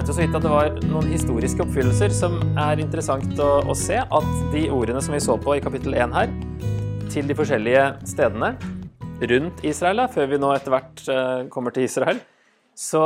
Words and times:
Nevnte 0.00 0.14
så 0.16 0.22
vidt 0.22 0.36
at 0.38 0.44
det 0.46 0.50
var 0.50 0.76
noen 0.88 1.10
historiske 1.12 1.60
oppfyllelser 1.60 2.12
som 2.16 2.38
er 2.56 2.80
interessant 2.80 3.34
å, 3.36 3.48
å 3.68 3.74
se. 3.76 3.98
At 4.00 4.28
de 4.48 4.62
ordene 4.72 5.02
som 5.04 5.12
vi 5.12 5.18
så 5.20 5.34
på 5.36 5.58
i 5.58 5.60
kapittel 5.60 5.92
1 5.92 6.14
her, 6.16 6.30
til 7.12 7.26
de 7.28 7.34
forskjellige 7.36 7.82
stedene 8.08 8.48
rundt 9.28 9.60
Israel, 9.68 10.00
før 10.08 10.30
vi 10.30 10.38
nå 10.40 10.54
etter 10.54 10.72
hvert 10.72 11.02
eh, 11.04 11.42
kommer 11.52 11.76
til 11.76 11.84
Israel, 11.84 12.22
så, 12.72 13.02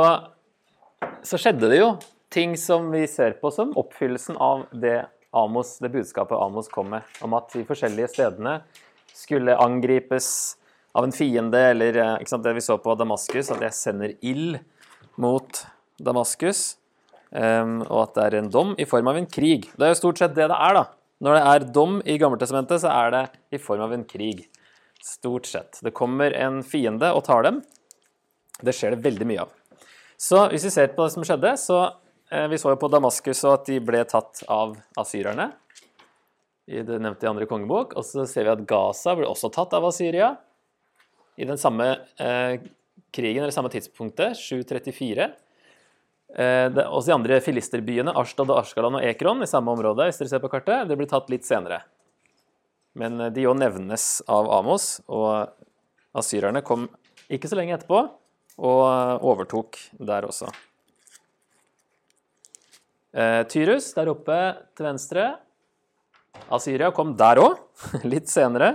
så 1.19 1.41
skjedde 1.41 1.73
det 1.73 1.81
jo 1.81 1.89
ting 2.31 2.55
som 2.55 2.87
vi 2.93 3.03
ser 3.11 3.35
på 3.43 3.51
som 3.51 3.75
oppfyllelsen 3.75 4.39
av 4.39 4.63
det, 4.71 5.01
Amos, 5.35 5.73
det 5.83 5.91
budskapet 5.97 6.39
Amos 6.39 6.71
kom 6.71 6.93
med, 6.95 7.11
om 7.19 7.35
at 7.35 7.51
de 7.57 7.65
forskjellige 7.67 8.13
stedene 8.13 8.61
skulle 9.11 9.59
angripes 9.67 10.29
av 10.95 11.09
en 11.09 11.17
fiende, 11.19 11.59
eller 11.73 11.99
eh, 12.05 12.15
sant, 12.31 12.47
det 12.47 12.55
vi 12.55 12.63
så 12.63 12.79
på 12.79 12.95
Damaskus, 13.03 13.51
at 13.51 13.67
jeg 13.67 13.79
sender 13.81 14.15
ild 14.23 14.61
mot 15.19 15.65
Damaskus, 15.99 16.77
og 17.35 17.97
at 17.99 18.13
det 18.15 18.25
er 18.25 18.37
en 18.39 18.51
dom 18.51 18.73
i 18.79 18.85
form 18.87 19.09
av 19.11 19.17
en 19.19 19.27
krig. 19.27 19.67
Det 19.75 19.87
er 19.87 19.91
jo 19.91 19.99
stort 19.99 20.21
sett 20.21 20.35
det 20.37 20.47
det 20.51 20.55
er, 20.55 20.77
da. 20.77 20.85
Når 21.23 21.37
det 21.37 21.43
er 21.51 21.65
dom 21.75 21.97
i 22.03 22.17
Gammeltestamentet, 22.19 22.83
så 22.83 22.91
er 22.91 23.11
det 23.13 23.23
i 23.55 23.59
form 23.61 23.85
av 23.85 23.93
en 23.95 24.03
krig. 24.07 24.45
Stort 25.03 25.47
sett. 25.47 25.79
Det 25.83 25.93
kommer 25.95 26.35
en 26.35 26.61
fiende 26.65 27.11
og 27.15 27.23
tar 27.27 27.45
dem. 27.47 27.61
Det 28.63 28.73
skjer 28.75 28.95
det 28.95 29.03
veldig 29.05 29.27
mye 29.29 29.45
av. 29.45 29.53
Så 30.17 30.45
hvis 30.51 30.65
vi 30.67 30.73
ser 30.73 30.93
på 30.95 31.05
det 31.05 31.13
som 31.15 31.25
skjedde, 31.27 31.51
så 31.59 31.79
eh, 32.31 32.47
Vi 32.51 32.59
så 32.59 32.71
jo 32.71 32.79
på 32.79 32.91
Damaskus 32.91 33.43
og 33.45 33.59
at 33.59 33.69
de 33.69 33.79
ble 33.83 34.03
tatt 34.07 34.43
av 34.51 34.75
asyrerne. 34.99 35.51
I 36.65 36.81
det 36.81 36.97
nevnte 36.97 37.27
i 37.27 37.29
andre 37.29 37.47
kongebok. 37.49 37.93
Og 37.95 38.07
så 38.07 38.25
ser 38.29 38.47
vi 38.47 38.53
at 38.55 38.65
Gaza 38.67 39.15
ble 39.15 39.27
også 39.29 39.51
tatt 39.53 39.75
av 39.77 39.85
Asyria. 39.85 40.33
I 41.37 41.47
den 41.47 41.59
samme 41.59 41.91
eh, 42.19 42.63
krigen, 43.15 43.43
eller 43.43 43.55
samme 43.55 43.71
tidspunktet, 43.71 44.39
734. 44.39 45.29
Eh, 46.35 46.69
det, 46.71 46.83
også 46.83 47.07
de 47.07 47.15
andre 47.15 47.37
filisterbyene, 47.39 48.11
Ashtad, 48.19 48.49
og 48.51 48.59
Ashkalan 48.59 48.97
og 48.99 49.05
Ekron, 49.07 49.43
i 49.43 49.47
samme 49.47 49.71
område, 49.71 50.09
hvis 50.09 50.19
dere 50.19 50.33
ser 50.33 50.43
på 50.43 50.51
kartet, 50.51 50.89
det 50.89 50.97
blir 50.99 51.07
tatt 51.07 51.31
litt 51.31 51.47
senere. 51.47 51.79
Men 52.99 53.15
eh, 53.23 53.31
de 53.31 53.45
òg 53.47 53.55
nevnes 53.61 54.19
av 54.27 54.51
Amos, 54.57 54.99
og 55.07 55.47
asyrerne 56.15 56.59
kom 56.65 56.89
ikke 57.31 57.47
så 57.47 57.59
lenge 57.59 57.77
etterpå 57.77 58.01
og 58.03 58.81
eh, 58.83 59.25
overtok 59.31 59.79
der 60.11 60.27
også. 60.27 60.51
Tyrus 63.47 63.85
der 63.95 64.09
oppe 64.11 64.37
til 64.75 64.89
venstre. 64.89 65.25
Asyria 66.51 66.89
kom 66.91 67.13
der 67.15 67.39
òg, 67.39 67.61
litt 68.11 68.27
senere. 68.27 68.73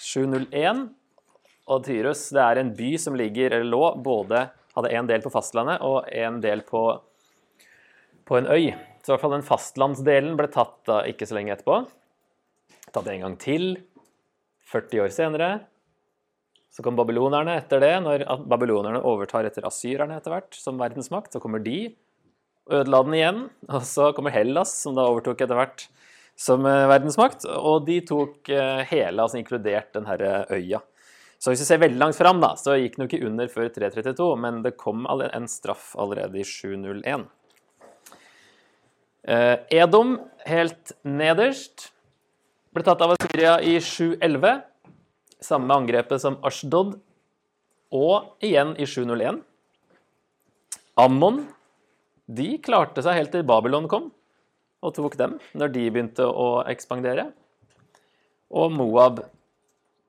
701. 0.00 0.86
Og 1.68 1.82
Tyrus 1.84 2.30
det 2.32 2.46
er 2.46 2.62
en 2.62 2.72
by 2.72 2.94
som 2.96 3.18
ligger, 3.20 3.58
eller 3.58 3.68
lå 3.68 3.90
både 4.00 4.46
hadde 4.78 4.94
en 4.94 5.10
del 5.10 5.24
på 5.24 5.32
fastlandet 5.34 5.82
og 5.84 6.08
en 6.14 6.40
del 6.44 6.62
på, 6.66 6.82
på 8.28 8.38
en 8.38 8.48
øy. 8.48 8.70
Så 9.02 9.12
i 9.12 9.14
hvert 9.14 9.24
fall 9.24 9.36
den 9.36 9.46
fastlandsdelen 9.46 10.36
ble 10.38 10.50
tatt 10.52 10.78
da 10.88 11.02
ikke 11.08 11.28
så 11.28 11.38
lenge 11.38 11.54
etterpå. 11.54 11.82
Tatt 12.94 13.10
en 13.10 13.24
gang 13.26 13.36
til, 13.40 13.70
40 14.68 15.04
år 15.04 15.12
senere. 15.14 15.50
Så 16.72 16.84
kom 16.84 16.98
babylonerne 16.98 17.56
etter 17.58 17.80
det. 17.82 17.94
Når 18.04 18.26
babylonerne 18.50 19.00
overtar 19.08 19.48
etter 19.48 19.66
asyrerne 19.66 20.18
etter 20.18 20.34
hvert 20.34 20.58
som 20.58 20.80
verdensmakt, 20.80 21.32
så 21.32 21.40
kommer 21.42 21.62
de, 21.64 21.94
ødela 22.68 23.00
den 23.06 23.16
igjen. 23.16 23.40
Og 23.72 23.86
så 23.88 24.10
kommer 24.16 24.34
Hellas, 24.34 24.74
som 24.82 24.96
da 24.98 25.08
overtok 25.08 25.40
etter 25.44 25.58
hvert 25.58 25.88
som 26.38 26.66
eh, 26.68 26.86
verdensmakt. 26.90 27.48
Og 27.48 27.86
de 27.88 27.98
tok 28.06 28.52
eh, 28.52 28.84
hele, 28.92 29.24
altså 29.24 29.40
inkludert 29.40 29.90
den 29.96 30.08
herre 30.08 30.44
øya. 30.54 30.82
Så 31.38 31.52
hvis 31.52 31.62
vi 31.62 31.68
ser 31.68 31.82
veldig 31.82 32.00
langt 32.00 32.18
fram, 32.18 32.40
da, 32.42 32.54
så 32.58 32.74
gikk 32.74 32.96
den 32.96 33.06
jo 33.06 33.10
ikke 33.12 33.26
under 33.28 33.50
før 33.52 33.68
3.32, 33.70 34.30
men 34.42 34.62
det 34.64 34.74
kom 34.80 35.06
en 35.06 35.46
straff 35.50 35.92
allerede 35.98 36.40
i 36.40 36.46
7.01. 36.46 37.28
Eh, 39.28 39.54
Edom, 39.78 40.16
helt 40.48 40.94
nederst, 41.06 41.92
ble 42.74 42.82
tatt 42.86 43.04
av 43.04 43.14
Assyria 43.14 43.58
i 43.62 43.76
7.11. 43.78 44.64
Samme 45.44 45.78
angrepet 45.78 46.24
som 46.24 46.40
Ashdod, 46.42 46.96
og 47.94 48.44
igjen 48.44 48.74
i 48.74 48.88
7.01. 48.88 49.38
Ammon, 50.98 51.44
de 52.26 52.56
klarte 52.60 53.04
seg 53.06 53.14
helt 53.14 53.30
til 53.36 53.46
Babylon 53.46 53.86
kom, 53.88 54.10
og 54.82 54.94
tok 54.96 55.14
dem 55.20 55.38
når 55.54 55.70
de 55.74 55.86
begynte 55.86 56.26
å 56.26 56.64
ekspandere. 56.66 57.30
Og 58.50 58.72
Moab 58.74 59.22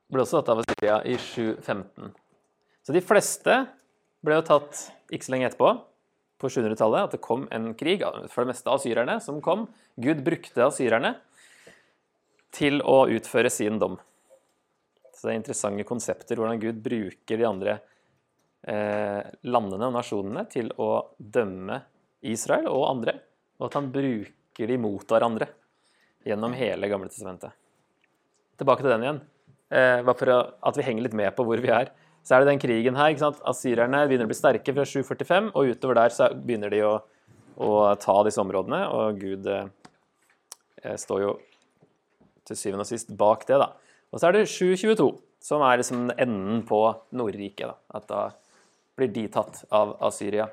ble 0.10 0.24
også 0.24 0.40
tatt 0.40 0.54
av 0.54 0.64
Assyria 0.64 0.98
i 1.06 1.16
715. 1.22 2.14
Så 2.86 2.96
de 2.96 3.04
fleste 3.06 3.60
ble 4.26 4.40
jo 4.40 4.46
tatt 4.48 4.86
ikke 5.14 5.28
så 5.28 5.34
lenge 5.36 5.50
etterpå, 5.50 5.74
på 6.40 6.48
700-tallet, 6.48 7.10
at 7.10 7.16
det 7.18 7.24
kom 7.24 7.48
en 7.52 7.74
krig, 7.76 8.04
for 8.32 8.46
det 8.46 8.54
meste 8.54 8.70
av 8.72 8.78
asyrerne 8.80 9.18
som 9.20 9.42
kom. 9.44 9.66
Gud 10.00 10.22
brukte 10.24 10.64
asyrerne 10.64 11.18
til 12.56 12.80
å 12.80 13.02
utføre 13.12 13.52
sin 13.52 13.80
dom. 13.82 13.98
Så 15.12 15.28
det 15.28 15.34
er 15.34 15.40
interessante 15.42 15.88
konsepter 15.88 16.40
hvordan 16.40 16.62
Gud 16.62 16.80
bruker 16.80 17.42
de 17.42 17.48
andre 17.48 17.74
eh, 18.64 19.20
landene 19.52 19.90
og 19.90 19.98
nasjonene 19.98 20.46
til 20.52 20.72
å 20.80 20.92
dømme 21.20 21.82
Israel 22.32 22.70
og 22.72 22.88
andre, 22.88 23.18
og 23.60 23.68
at 23.68 23.76
han 23.76 23.92
bruker 23.92 24.72
de 24.72 24.80
mot 24.80 25.04
hverandre 25.12 25.50
gjennom 26.28 26.56
hele 26.56 26.88
Gamle 26.92 27.12
testamentet. 27.12 27.52
Tilbake 28.60 28.84
til 28.86 28.94
den 28.96 29.06
igjen 29.06 29.22
eh, 29.72 30.02
bare 30.06 30.18
for 30.20 30.34
at 30.34 30.78
vi 30.78 30.86
henger 30.86 31.08
litt 31.08 31.18
med 31.18 31.34
på 31.38 31.46
hvor 31.48 31.62
vi 31.64 31.72
er. 31.74 31.92
Så 32.26 32.36
er 32.36 32.44
det 32.44 32.52
den 32.52 32.62
krigen 32.62 32.98
her. 33.00 33.14
ikke 33.14 33.24
sant? 33.24 33.40
Asyrerne 33.48 34.04
begynner 34.08 34.28
å 34.28 34.32
bli 34.32 34.38
sterke 34.38 34.76
fra 34.76 34.86
745, 34.86 35.52
og 35.56 35.72
utover 35.74 36.02
der 36.02 36.14
så 36.14 36.30
begynner 36.36 36.74
de 36.74 36.84
å, 36.86 36.98
å 37.58 37.72
ta 38.02 38.18
disse 38.28 38.42
områdene. 38.44 38.84
Og 38.94 39.22
Gud 39.22 39.50
eh, 39.50 40.98
står 41.00 41.24
jo 41.24 41.38
til 42.50 42.60
syvende 42.60 42.86
og 42.86 42.92
sist 42.92 43.14
bak 43.18 43.48
det, 43.50 43.62
da. 43.62 43.72
Og 44.10 44.22
så 44.22 44.30
er 44.30 44.40
det 44.40 44.50
722, 44.50 45.10
som 45.46 45.64
er 45.66 45.82
liksom 45.82 46.10
enden 46.18 46.64
på 46.68 46.82
Nordriket. 47.16 47.78
At 47.94 48.08
da 48.10 48.30
blir 49.00 49.12
de 49.16 49.28
tatt 49.32 49.64
av 49.74 49.96
Asyria. 50.04 50.50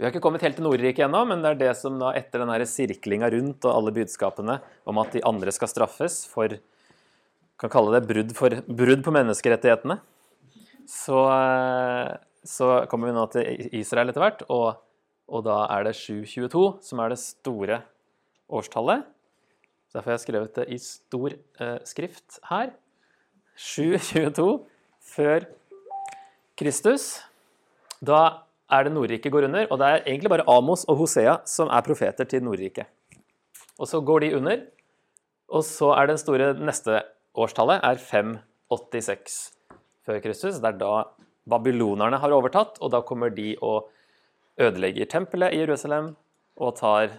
Vi 0.00 0.06
har 0.06 0.14
ikke 0.14 0.22
kommet 0.24 0.40
helt 0.46 0.56
til 0.56 0.64
Nordriket 0.64 1.04
ennå, 1.04 1.26
men 1.28 1.42
det 1.44 1.50
er 1.50 1.58
det 1.60 1.72
som 1.76 1.98
da 2.00 2.14
etter 2.16 2.40
den 2.40 2.64
sirklinga 2.64 3.28
rundt 3.34 3.66
og 3.68 3.74
alle 3.74 3.92
budskapene 3.98 4.56
om 4.88 5.00
at 5.02 5.12
de 5.12 5.20
andre 5.28 5.52
skal 5.52 5.68
straffes 5.68 6.22
for 6.30 6.54
kan 7.60 7.72
kalle 7.72 7.92
det 7.92 8.08
brudd, 8.08 8.32
for, 8.36 8.56
brudd 8.64 9.02
på 9.04 9.12
menneskerettighetene. 9.14 9.98
Så, 10.88 11.20
eh, 11.28 12.16
så, 12.46 12.70
kommer 12.90 13.10
vi 13.10 13.16
nå 13.16 13.26
til 13.34 13.76
Israel 13.76 14.10
etter 14.10 14.24
hvert, 14.24 14.44
og, 14.48 14.80
og, 15.28 15.44
da 15.46 15.62
er 15.76 15.86
det 15.86 15.94
722 15.98 16.66
som 16.86 17.02
er 17.04 17.12
det 17.12 17.20
store 17.22 17.80
årstallet. 18.50 19.04
Derfor 19.92 20.12
har 20.12 20.18
jeg 20.18 20.24
skrevet 20.24 20.56
det 20.56 20.68
i 20.72 20.78
stor 20.82 21.34
eh, 21.34 21.78
skrift 21.86 22.40
her. 22.48 22.72
722 23.60 24.48
før 25.12 25.44
Kristus. 26.58 27.18
Da 28.00 28.46
er 28.70 28.86
det 28.86 28.94
Nordriket 28.94 29.32
går 29.34 29.50
under, 29.50 29.66
og 29.68 29.80
det 29.82 29.86
er 29.86 30.04
egentlig 30.06 30.30
bare 30.32 30.48
Amos 30.48 30.86
og 30.88 31.02
Hosea 31.02 31.40
som 31.44 31.68
er 31.68 31.84
profeter 31.84 32.24
til 32.24 32.44
Nordriket. 32.46 32.88
Og 33.80 33.88
så 33.90 34.00
går 34.00 34.24
de 34.24 34.36
under, 34.38 34.62
og 35.50 35.64
så 35.66 35.90
er 35.98 36.08
den 36.08 36.20
store 36.20 36.52
neste 36.56 37.00
årstallet 37.38 37.82
er 37.86 38.00
586 38.02 39.40
før 40.06 40.20
Kristus. 40.24 40.60
Det 40.60 40.72
er 40.72 40.78
da 40.80 40.92
babylonerne 41.50 42.20
har 42.22 42.34
overtatt, 42.34 42.78
og 42.80 42.92
da 42.94 43.02
kommer 43.06 43.32
de 43.34 43.54
og 43.62 43.90
ødelegger 44.60 45.08
tempelet 45.10 45.54
i 45.54 45.62
Jerusalem 45.62 46.14
og 46.60 46.76
tar 46.78 47.12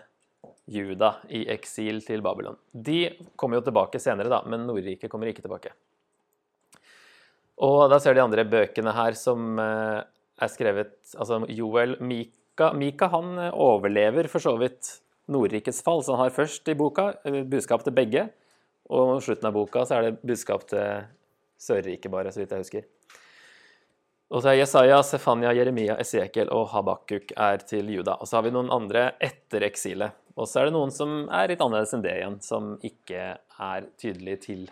Juda 0.71 1.15
i 1.33 1.43
eksil 1.51 2.01
til 2.05 2.21
Babylon. 2.23 2.57
De 2.71 3.09
kommer 3.35 3.59
jo 3.59 3.65
tilbake 3.67 3.99
senere, 3.99 4.31
da, 4.31 4.41
men 4.47 4.67
Nordriket 4.67 5.11
kommer 5.11 5.31
ikke 5.31 5.43
tilbake. 5.43 5.73
Og 7.61 7.89
da 7.91 7.99
ser 8.01 8.15
de 8.17 8.23
andre 8.23 8.45
bøkene 8.47 8.93
her 8.95 9.17
som 9.17 9.59
eh, 9.61 10.01
er 10.41 10.49
skrevet 10.49 10.95
Altså 11.13 11.43
Joel 11.53 11.97
Mika, 12.01 12.71
Mika 12.77 13.11
han 13.13 13.35
eh, 13.37 13.53
overlever 13.53 14.29
for 14.31 14.41
så 14.41 14.55
vidt 14.61 14.95
Nordrikets 15.31 15.83
fall, 15.85 16.01
så 16.03 16.15
han 16.15 16.25
har 16.25 16.35
først 16.35 16.71
i 16.71 16.77
boka 16.77 17.11
eh, 17.27 17.43
budskap 17.47 17.85
til 17.85 17.95
begge. 17.97 18.29
Og 18.89 19.13
på 19.15 19.19
slutten 19.27 19.49
av 19.49 19.55
boka 19.55 19.85
så 19.85 19.97
er 19.97 20.07
det 20.07 20.17
budskap 20.25 20.65
til 20.71 21.05
Sørriket, 21.61 22.09
bare, 22.11 22.31
så 22.33 22.41
vidt 22.41 22.55
jeg 22.55 22.63
husker. 22.63 22.89
Og 24.31 24.39
så 24.39 24.53
er 24.53 24.61
Jesaja, 24.61 25.01
Sefania, 25.03 25.51
Jeremia, 25.53 25.97
Esekiel 25.99 26.49
og 26.55 26.69
Habakuk 26.71 27.33
er 27.35 27.61
til 27.67 27.89
Juda. 27.91 28.15
Og 28.17 28.29
så 28.29 28.37
har 28.37 28.45
vi 28.45 28.53
noen 28.55 28.71
andre 28.71 29.09
etter 29.19 29.65
eksilet. 29.67 30.15
Og 30.39 30.47
så 30.47 30.61
er 30.61 30.69
det 30.69 30.75
noen 30.77 30.93
som 30.95 31.25
er 31.27 31.51
litt 31.51 31.63
annerledes 31.63 31.91
enn 31.97 32.05
det 32.05 32.13
igjen, 32.15 32.37
som 32.43 32.69
ikke 32.87 33.25
er 33.35 33.89
tydelig 33.99 34.37
til 34.47 34.69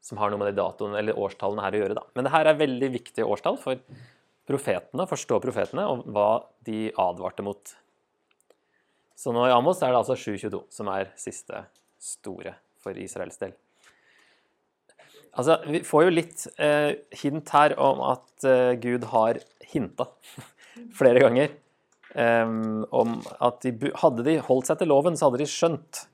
Som 0.00 0.16
har 0.16 0.30
noe 0.32 0.40
med 0.40 0.48
de 0.48 0.56
datoene 0.56 0.96
eller 0.96 1.18
årstallene 1.20 1.60
her 1.60 1.74
å 1.76 1.80
gjøre, 1.82 1.96
da. 1.98 2.02
Men 2.16 2.24
det 2.24 2.30
her 2.32 2.48
er 2.48 2.56
veldig 2.56 2.88
viktige 2.94 3.26
årstall 3.28 3.58
for 3.60 3.82
profetene, 4.48 5.04
forstå 5.06 5.38
profetene 5.44 5.84
og 5.84 6.06
hva 6.08 6.30
de 6.64 6.86
advarte 6.96 7.44
mot. 7.44 7.74
Så 9.12 9.36
nå 9.36 9.44
i 9.44 9.52
Amos 9.52 9.84
er 9.84 9.92
det 9.92 10.00
altså 10.00 10.16
722 10.16 10.62
som 10.72 10.88
er 10.88 11.12
siste 11.20 11.66
store 12.00 12.56
for 12.82 12.98
Israels 12.98 13.40
del. 13.40 13.54
Altså, 15.38 15.60
Vi 15.66 15.82
får 15.86 16.04
jo 16.06 16.14
litt 16.14 16.46
eh, 16.58 16.92
hint 17.22 17.50
her 17.54 17.76
om 17.80 18.02
at 18.10 18.46
eh, 18.46 18.76
Gud 18.82 19.06
har 19.12 19.38
hinta 19.72 20.08
flere 20.98 21.22
ganger 21.22 21.52
eh, 22.14 22.54
om 23.02 23.18
at 23.38 23.66
de, 23.66 23.92
hadde 24.02 24.26
de 24.26 24.38
holdt 24.46 24.70
seg 24.70 24.80
til 24.80 24.90
loven, 24.90 25.18
så 25.18 25.28
hadde 25.28 25.42
de 25.42 25.50
skjønt. 25.50 26.06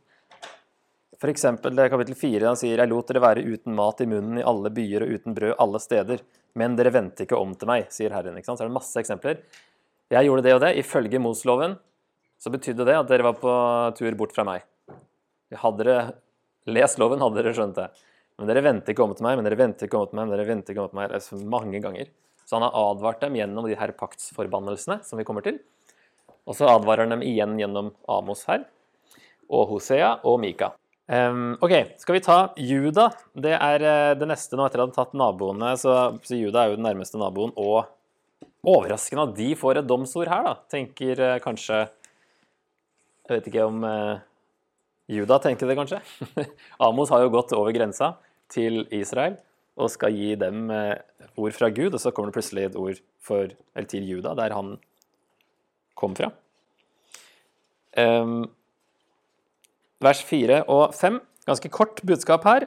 Er 1.17 1.89
kapittel 1.89 2.13
4, 2.13 2.43
han 2.45 2.59
sier 2.61 2.83
Jeg 2.83 2.91
lot 2.91 3.09
dere 3.09 3.23
være 3.25 3.45
uten 3.47 3.73
mat 3.75 4.03
i 4.05 4.09
munnen 4.11 4.37
i 4.37 4.45
alle 4.45 4.69
byer 4.69 5.07
og 5.07 5.15
uten 5.17 5.37
brød 5.37 5.55
alle 5.65 5.81
steder, 5.81 6.21
men 6.61 6.77
dere 6.77 6.93
vendte 6.93 7.25
ikke 7.25 7.39
om 7.41 7.55
til 7.57 7.71
meg, 7.71 7.89
sier 7.93 8.13
Herren. 8.13 8.37
Så 8.45 8.59
er 8.59 8.69
det 8.69 8.77
masse 8.77 9.01
eksempler. 9.01 9.41
Jeg 10.13 10.29
gjorde 10.29 10.45
det 10.45 10.53
og 10.55 10.61
det. 10.63 10.75
Ifølge 10.79 11.19
Mosloven 11.19 11.79
så 12.39 12.53
betydde 12.53 12.85
det 12.85 12.99
at 12.99 13.09
dere 13.09 13.25
var 13.27 13.41
på 13.41 13.53
tur 13.97 14.17
bort 14.21 14.37
fra 14.37 14.45
meg. 14.47 14.67
Hadde 15.57 15.83
dere 15.83 15.99
lest 16.71 17.01
loven, 17.03 17.23
hadde 17.23 17.41
dere 17.41 17.55
skjønt 17.57 17.79
det. 17.79 17.89
Men 18.37 18.51
dere 18.51 18.65
venter 18.67 18.93
ikke 18.93 19.05
om 19.05 19.15
til 19.17 19.25
meg, 19.25 19.39
men 19.39 19.47
dere 19.47 19.59
venter 19.59 19.89
ikke 19.89 19.99
om 19.99 20.09
til 20.11 20.19
meg, 20.19 20.29
men 20.29 20.37
dere 20.37 20.49
venter 20.49 20.75
ikke 20.75 20.85
om 20.85 20.91
til 20.93 21.01
meg. 21.01 21.11
Det 21.13 21.19
er 21.19 21.25
så 21.25 21.39
mange 21.57 21.81
ganger. 21.85 22.11
Så 22.47 22.59
han 22.59 22.67
har 22.67 22.77
advart 22.79 23.23
dem 23.25 23.39
gjennom 23.39 23.67
de 23.67 23.79
her 23.79 23.93
paktsforbannelsene 23.99 25.01
som 25.07 25.19
vi 25.19 25.27
kommer 25.27 25.47
til. 25.47 25.59
Og 26.47 26.55
så 26.55 26.69
advarer 26.71 27.07
han 27.07 27.17
dem 27.17 27.25
igjen 27.27 27.57
gjennom 27.59 27.91
Amos 28.13 28.45
her, 28.47 28.67
og 29.51 29.73
Hosea 29.73 30.19
og 30.27 30.39
Mika. 30.43 30.75
Um, 31.07 31.55
ok, 31.63 31.73
skal 32.03 32.17
vi 32.17 32.23
ta 32.23 32.37
Juda? 32.59 33.09
Det 33.35 33.55
er 33.55 33.83
eh, 33.87 34.13
det 34.19 34.27
neste 34.27 34.59
nå 34.59 34.65
etter 34.67 34.83
at 34.83 34.89
han 34.89 34.95
har 34.95 35.05
tatt 35.05 35.19
naboene. 35.19 35.73
Så, 35.79 35.93
så 36.27 36.39
Juda 36.39 36.63
er 36.65 36.73
jo 36.73 36.79
den 36.79 36.87
nærmeste 36.87 37.19
naboen, 37.19 37.55
og 37.59 37.87
overraskende 38.67 39.29
at 39.29 39.37
de 39.39 39.53
får 39.59 39.81
et 39.81 39.89
domsord 39.89 40.31
her, 40.31 40.47
da. 40.47 40.55
Tenker 40.71 41.23
eh, 41.23 41.37
kanskje 41.43 41.85
Jeg 43.27 43.33
vet 43.33 43.47
ikke 43.51 43.67
om 43.67 43.87
eh, 43.87 44.25
Juda 45.07 45.39
tenker 45.43 45.69
det, 45.69 45.77
kanskje. 45.79 46.01
Amos 46.87 47.13
har 47.15 47.23
jo 47.23 47.35
gått 47.35 47.55
over 47.55 47.75
grensa 47.77 48.17
til 48.53 48.85
Israel 48.95 49.39
og 49.77 49.91
skal 49.93 50.15
gi 50.17 50.33
dem 50.41 50.71
eh, 50.73 50.97
ord 51.37 51.55
fra 51.55 51.69
Gud, 51.71 51.95
og 51.95 52.01
så 52.01 52.11
kommer 52.11 52.33
det 52.33 52.39
plutselig 52.39 52.65
et 52.71 52.79
ord 52.81 53.01
for, 53.23 53.53
til 53.93 54.09
Juda, 54.09 54.33
der 54.39 54.55
han 54.57 54.77
kom 55.97 56.17
fra. 56.17 56.31
Vers 60.01 60.23
4 60.29 60.65
og 60.69 60.95
5. 60.95 61.21
Ganske 61.47 61.71
kort 61.73 62.03
budskap 62.05 62.45
her. 62.45 62.67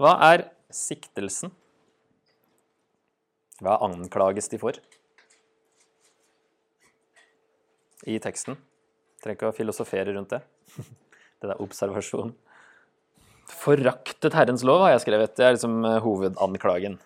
Hva 0.00 0.16
er 0.30 0.48
siktelsen? 0.74 1.52
Hva 3.60 3.76
anklages 3.84 4.48
de 4.50 4.58
for? 4.58 4.78
I 8.08 8.16
teksten. 8.22 8.56
Trenger 9.20 9.36
ikke 9.36 9.52
å 9.52 9.56
filosofere 9.56 10.16
rundt 10.16 10.32
det. 10.32 10.42
Det 11.40 11.52
er 11.52 11.62
observasjon. 11.64 12.32
Foraktet 13.50 14.36
Herrens 14.36 14.64
lov, 14.66 14.84
har 14.84 14.94
jeg 14.94 15.04
skrevet. 15.06 15.34
Det 15.36 15.46
er 15.46 15.56
liksom 15.56 15.82
eh, 15.88 15.98
hovedanklagen. 16.04 16.98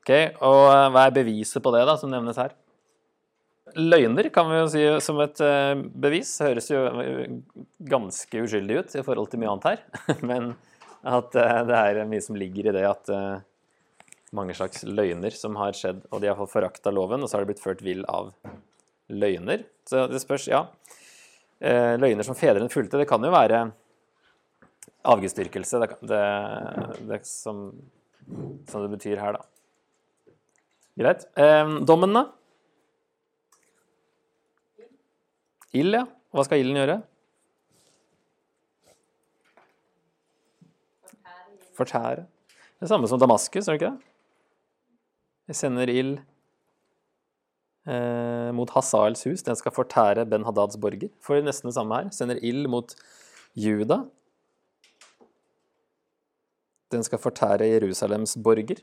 Ok, 0.00 0.12
Og 0.44 0.62
eh, 0.70 0.86
hva 0.94 1.04
er 1.06 1.16
beviset 1.16 1.64
på 1.64 1.72
det, 1.74 1.84
da, 1.88 1.96
som 2.00 2.12
nevnes 2.12 2.38
her? 2.40 2.54
Løgner 3.76 4.30
kan 4.32 4.48
vi 4.48 4.60
jo 4.62 4.68
si 4.72 4.84
som 5.04 5.20
et 5.24 5.42
eh, 5.44 5.74
bevis. 6.06 6.36
Høres 6.44 6.70
jo 6.72 6.84
ganske 7.90 8.44
uskyldig 8.44 8.80
ut 8.80 8.96
i 8.96 9.04
forhold 9.04 9.32
til 9.32 9.42
mye 9.42 9.54
annet 9.54 9.70
her. 9.72 9.84
Men 10.30 10.54
at 11.08 11.30
det 11.32 11.76
er 11.78 12.04
mye 12.10 12.24
som 12.24 12.36
ligger 12.36 12.68
i 12.68 12.74
det 12.74 12.82
at 12.84 13.10
mange 14.34 14.56
slags 14.56 14.82
løgner 14.84 15.32
som 15.32 15.54
har 15.56 15.76
skjedd, 15.76 16.02
og 16.10 16.20
de 16.20 16.28
har 16.28 16.36
fått 16.36 16.52
forakta 16.52 16.90
loven, 16.92 17.22
og 17.22 17.30
så 17.30 17.38
har 17.38 17.44
det 17.44 17.52
blitt 17.52 17.62
ført 17.62 17.84
vill 17.86 18.02
av 18.10 18.32
løgner. 19.08 19.62
Så 19.88 20.04
det 20.10 20.20
spørs, 20.20 20.48
ja. 20.50 20.66
Eh, 21.58 21.94
Løgner 21.98 22.26
som 22.26 22.36
fedrene 22.38 22.70
fulgte, 22.70 23.00
det 23.00 23.08
kan 23.10 23.24
jo 23.24 23.32
være 23.34 23.64
avgudsdyrkelse, 25.08 25.80
det, 25.82 25.88
det, 26.10 26.24
det 27.08 27.20
som, 27.26 27.68
som 28.68 28.84
det 28.84 28.92
betyr 28.92 29.18
her, 29.18 29.38
da. 29.38 30.34
Greit. 30.98 31.26
Eh, 31.38 31.74
dommen, 31.86 32.14
da? 32.14 32.24
Ild, 35.78 35.94
ja. 35.94 36.06
Hva 36.34 36.44
skal 36.44 36.60
ilden 36.62 36.78
gjøre? 36.78 36.98
Fortære. 41.78 42.26
Det 42.78 42.88
samme 42.90 43.08
som 43.10 43.18
Damaskus, 43.18 43.66
er 43.66 43.74
det 43.74 43.80
ikke 43.80 43.90
det? 43.90 44.12
Jeg 45.48 45.56
sender 45.56 45.90
ild 45.90 46.18
eh, 47.88 48.50
mot 48.54 48.70
Hasaels 48.76 49.24
hus. 49.28 49.42
Den 49.46 49.58
skal 49.58 49.74
fortære 49.74 50.26
Ben 50.28 50.46
Hadads 50.46 50.78
borger. 50.80 51.10
For 51.24 51.40
nesten 51.44 51.70
det 51.70 51.76
samme 51.78 51.98
her. 51.98 52.12
Sender 52.14 52.40
ild 52.44 52.68
mot 52.70 52.94
Juda. 53.58 54.02
Den 56.92 57.04
skal 57.04 57.20
fortære 57.20 57.68
Jerusalems 57.68 58.36
borger. 58.44 58.80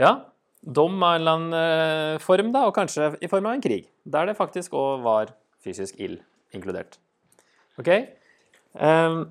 Ja, 0.00 0.16
dom 0.64 1.02
av 1.02 1.14
en 1.14 1.22
eller 1.22 1.38
annen 1.38 1.56
eh, 1.60 2.20
form, 2.24 2.50
da, 2.54 2.66
og 2.68 2.74
kanskje 2.76 3.12
i 3.22 3.30
form 3.30 3.48
av 3.48 3.56
en 3.56 3.64
krig. 3.64 3.88
Der 4.04 4.28
det 4.28 4.36
faktisk 4.40 4.74
òg 4.76 5.04
var 5.04 5.32
fysisk 5.64 6.00
ild 6.02 6.20
inkludert. 6.54 6.98
OK? 7.80 7.90
Ehm, 8.74 9.24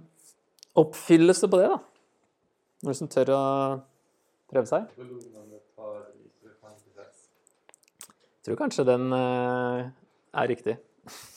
oppfyllelse 0.80 1.50
på 1.52 1.60
det, 1.62 1.70
da? 1.72 1.80
Noen 2.84 2.98
som 2.98 3.12
tør 3.12 3.34
å 3.36 3.44
prøve 4.52 4.68
seg? 4.70 4.90
Tror 8.44 8.60
kanskje 8.60 8.86
den 8.88 9.08
eh, 9.16 9.90
er 10.36 10.50
riktig. 10.52 10.78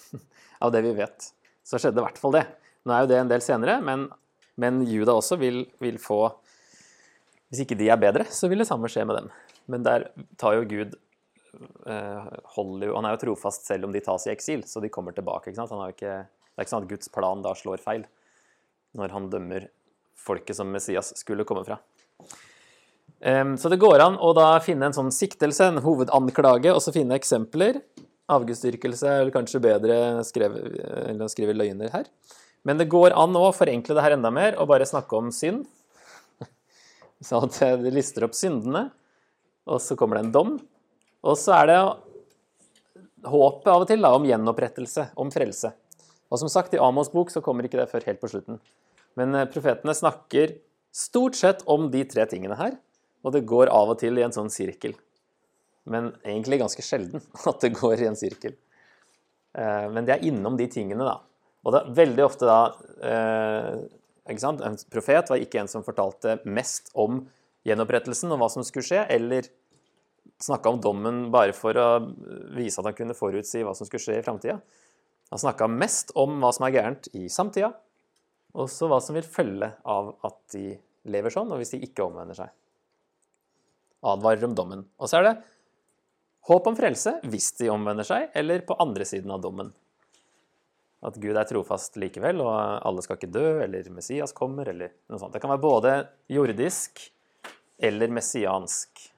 Av 0.64 0.72
det 0.74 0.82
vi 0.86 0.94
vet. 0.96 1.28
Så 1.66 1.78
skjedde 1.78 2.02
i 2.02 2.06
hvert 2.06 2.18
fall 2.20 2.34
det. 2.34 2.44
Nå 2.86 2.94
er 2.94 3.04
jo 3.04 3.10
det 3.10 3.20
en 3.20 3.30
del 3.30 3.42
senere, 3.44 3.78
men, 3.84 4.06
men 4.58 4.82
Juda 4.86 5.14
også 5.18 5.38
vil, 5.40 5.64
vil 5.82 5.98
få 6.02 6.20
Hvis 7.50 7.64
ikke 7.64 7.78
de 7.78 7.90
er 7.90 8.00
bedre, 8.00 8.26
så 8.30 8.50
vil 8.50 8.62
det 8.62 8.68
samme 8.68 8.90
skje 8.90 9.04
med 9.06 9.20
dem. 9.20 9.30
Men 9.70 9.86
der 9.86 10.08
tar 10.38 10.56
jo 10.58 10.66
Gud 10.70 10.94
eh, 10.94 12.26
holder 12.56 12.90
jo, 12.90 12.96
Han 12.98 13.06
er 13.08 13.16
jo 13.16 13.22
trofast 13.24 13.66
selv 13.66 13.88
om 13.88 13.94
de 13.94 14.02
tas 14.02 14.26
i 14.26 14.32
eksil, 14.34 14.66
så 14.66 14.82
de 14.82 14.90
kommer 14.92 15.14
tilbake. 15.14 15.50
ikke 15.50 15.62
sant? 15.62 15.74
Ikke, 15.94 16.18
det 16.26 16.58
er 16.58 16.66
ikke 16.66 16.74
sånn 16.74 16.86
at 16.86 16.92
Guds 16.94 17.12
plan 17.14 17.42
da 17.44 17.54
slår 17.58 17.82
feil 17.82 18.06
når 18.96 19.12
han 19.12 19.26
dømmer 19.28 19.66
folket 20.16 20.56
som 20.56 20.70
Messias 20.72 21.12
skulle 21.20 21.44
komme 21.44 21.66
fra. 21.66 21.76
Så 23.20 23.70
det 23.72 23.78
går 23.80 24.02
an 24.04 24.18
å 24.20 24.34
da 24.36 24.50
finne 24.60 24.90
en 24.90 24.94
sånn 24.94 25.08
siktelse, 25.14 25.70
en 25.70 25.80
hovedanklage, 25.80 26.68
og 26.68 26.82
så 26.84 26.92
finne 26.92 27.16
eksempler. 27.16 27.78
Avgudsdyrkelse 28.28 29.08
er 29.08 29.22
vel 29.22 29.32
kanskje 29.34 29.62
bedre 29.64 29.96
skrevet, 30.26 30.76
enn 31.08 31.24
å 31.24 31.30
skrive 31.30 31.54
løgner 31.56 31.92
her. 31.94 32.10
Men 32.66 32.80
det 32.80 32.88
går 32.90 33.14
an 33.14 33.36
å 33.38 33.52
forenkle 33.54 33.94
det 33.94 34.02
her 34.02 34.16
enda 34.16 34.32
mer 34.34 34.58
og 34.58 34.68
bare 34.72 34.88
snakke 34.88 35.16
om 35.16 35.30
synd. 35.34 35.64
Så 37.26 37.38
at 37.46 37.60
det 37.84 37.94
lister 37.94 38.26
opp 38.26 38.34
syndene, 38.36 38.88
og 39.66 39.80
så 39.82 39.96
kommer 39.98 40.18
det 40.18 40.26
en 40.26 40.34
dom. 40.34 40.50
Og 41.26 41.38
så 41.40 41.54
er 41.56 41.70
det 41.70 41.78
håpet 43.26 43.70
av 43.72 43.82
og 43.82 43.88
til 43.90 44.04
da, 44.04 44.12
om 44.14 44.26
gjenopprettelse, 44.26 45.08
om 45.18 45.30
frelse. 45.34 45.72
Og 46.30 46.42
som 46.42 46.50
sagt, 46.50 46.74
i 46.74 46.82
Amos 46.82 47.10
bok 47.10 47.32
så 47.32 47.42
kommer 47.42 47.66
ikke 47.66 47.80
det 47.80 47.88
før 47.90 48.06
helt 48.06 48.20
på 48.22 48.30
slutten. 48.30 48.60
Men 49.18 49.34
eh, 49.34 49.48
profetene 49.50 49.94
snakker 49.96 50.58
stort 50.94 51.38
sett 51.38 51.64
om 51.70 51.88
de 51.90 52.04
tre 52.08 52.26
tingene 52.30 52.58
her, 52.58 52.76
og 53.24 53.34
det 53.34 53.46
går 53.48 53.70
av 53.72 53.94
og 53.94 54.00
til 54.00 54.18
i 54.18 54.24
en 54.26 54.34
sånn 54.34 54.52
sirkel. 54.52 54.96
Men 55.86 56.12
egentlig 56.24 56.60
ganske 56.62 56.82
sjelden 56.84 57.22
at 57.50 57.62
det 57.62 57.74
går 57.76 58.02
i 58.02 58.10
en 58.10 58.18
sirkel. 58.18 58.56
Eh, 59.56 59.86
Men 59.92 60.06
det 60.08 60.16
er 60.16 60.26
innom 60.28 60.58
de 60.58 60.68
tingene, 60.70 61.06
da. 61.06 61.20
Og 61.66 61.74
det 61.74 61.80
er 61.82 61.94
veldig 61.98 62.24
ofte 62.26 62.46
da 62.46 62.60
eh, 63.02 63.70
ikke 64.30 64.42
sant? 64.42 64.62
En 64.62 64.78
profet 64.90 65.30
var 65.30 65.42
ikke 65.42 65.62
en 65.62 65.70
som 65.70 65.86
fortalte 65.86 66.38
mest 66.46 66.92
om 66.98 67.24
gjenopprettelsen 67.66 68.30
og 68.34 68.42
hva 68.42 68.50
som 68.52 68.66
skulle 68.66 68.86
skje, 68.86 69.04
eller 69.10 69.48
snakka 70.42 70.70
om 70.70 70.80
dommen 70.82 71.20
bare 71.34 71.54
for 71.56 71.78
å 71.78 71.88
vise 72.54 72.78
at 72.80 72.90
han 72.90 72.96
kunne 72.98 73.16
forutsi 73.16 73.62
hva 73.66 73.74
som 73.74 73.88
skulle 73.88 74.02
skje 74.02 74.18
i 74.20 74.24
framtida. 74.26 74.58
Han 75.32 75.42
snakka 75.42 75.66
mest 75.70 76.12
om 76.18 76.38
hva 76.42 76.52
som 76.54 76.66
er 76.66 76.74
gærent 76.76 77.08
i 77.18 77.26
samtida, 77.32 77.72
og 78.56 78.70
så 78.70 78.88
hva 78.90 79.00
som 79.02 79.16
vil 79.16 79.26
følge 79.26 79.72
av 79.88 80.14
at 80.26 80.38
de 80.54 80.76
lever 81.10 81.34
sånn, 81.34 81.50
og 81.54 81.60
hvis 81.60 81.74
de 81.74 81.82
ikke 81.86 82.06
omvender 82.06 82.38
seg. 82.38 82.52
Advarer 84.12 84.46
om 84.48 84.54
dommen. 84.56 84.84
Og 85.00 85.10
så 85.10 85.20
er 85.20 85.28
det 85.28 85.34
håp 86.50 86.70
om 86.70 86.78
frelse 86.78 87.16
hvis 87.26 87.50
de 87.58 87.72
omvender 87.72 88.06
seg, 88.06 88.30
eller 88.38 88.64
på 88.66 88.78
andre 88.82 89.06
siden 89.08 89.32
av 89.34 89.42
dommen. 89.44 89.72
At 91.06 91.18
Gud 91.20 91.36
er 91.36 91.46
trofast 91.46 91.98
likevel, 92.00 92.40
og 92.42 92.54
alle 92.56 93.02
skal 93.04 93.18
ikke 93.18 93.30
dø, 93.34 93.48
eller 93.62 93.90
Messias 93.94 94.32
kommer, 94.34 94.68
eller 94.72 94.94
noe 95.10 95.20
sånt. 95.20 95.34
Det 95.36 95.42
kan 95.42 95.52
være 95.52 95.62
både 95.62 95.98
jordisk 96.32 97.04
eller 97.78 98.08
messiansk. 98.08 99.12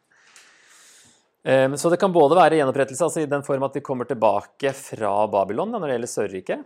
Ehm, 1.45 1.77
Så 1.77 1.91
det 1.91 2.01
kan 2.01 2.13
både 2.13 2.37
være 2.37 2.59
gjenopprettelse, 2.59 3.05
altså 3.05 3.23
i 3.23 3.31
den 3.31 3.45
form 3.47 3.63
at 3.63 3.73
de 3.73 3.81
kommer 3.81 4.05
tilbake 4.05 4.73
fra 4.75 5.27
Babylon 5.31 5.71
når 5.71 5.87
det 5.87 5.95
gjelder 5.95 6.13
Sørriket, 6.13 6.65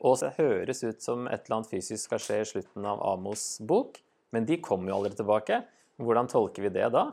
og 0.00 0.16
så 0.16 0.32
høres 0.38 0.82
ut 0.82 1.02
som 1.02 1.26
et 1.28 1.44
eller 1.44 1.58
annet 1.58 1.70
fysisk 1.70 2.08
skal 2.08 2.18
skje 2.18 2.40
i 2.40 2.48
slutten 2.48 2.86
av 2.88 3.02
Amos 3.04 3.60
bok, 3.60 4.00
men 4.32 4.46
de 4.48 4.56
kommer 4.56 4.90
jo 4.90 4.96
aldri 4.96 5.18
tilbake. 5.18 5.60
Hvordan 6.00 6.30
tolker 6.32 6.64
vi 6.64 6.72
det 6.72 6.88
da? 6.94 7.10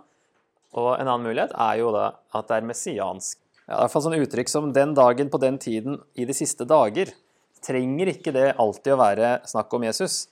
Og 0.76 0.96
en 0.98 1.08
annen 1.08 1.28
mulighet 1.30 1.54
er 1.54 1.78
jo 1.80 1.94
da 1.96 2.10
at 2.36 2.50
det 2.50 2.58
er 2.58 2.68
messiansk. 2.68 3.40
Ja, 3.68 3.78
i 3.78 3.80
hvert 3.84 3.94
fall 3.94 4.04
sånn 4.06 4.20
uttrykk 4.20 4.52
som 4.52 4.74
'den 4.74 4.94
dagen 4.96 5.30
på 5.30 5.40
den 5.40 5.58
tiden 5.60 6.02
i 6.16 6.26
de 6.26 6.34
siste 6.34 6.66
dager'. 6.68 7.14
Trenger 7.64 8.08
ikke 8.14 8.32
det 8.32 8.56
alltid 8.56 8.94
å 8.94 9.02
være 9.02 9.30
snakk 9.48 9.74
om 9.74 9.84
Jesus, 9.84 10.28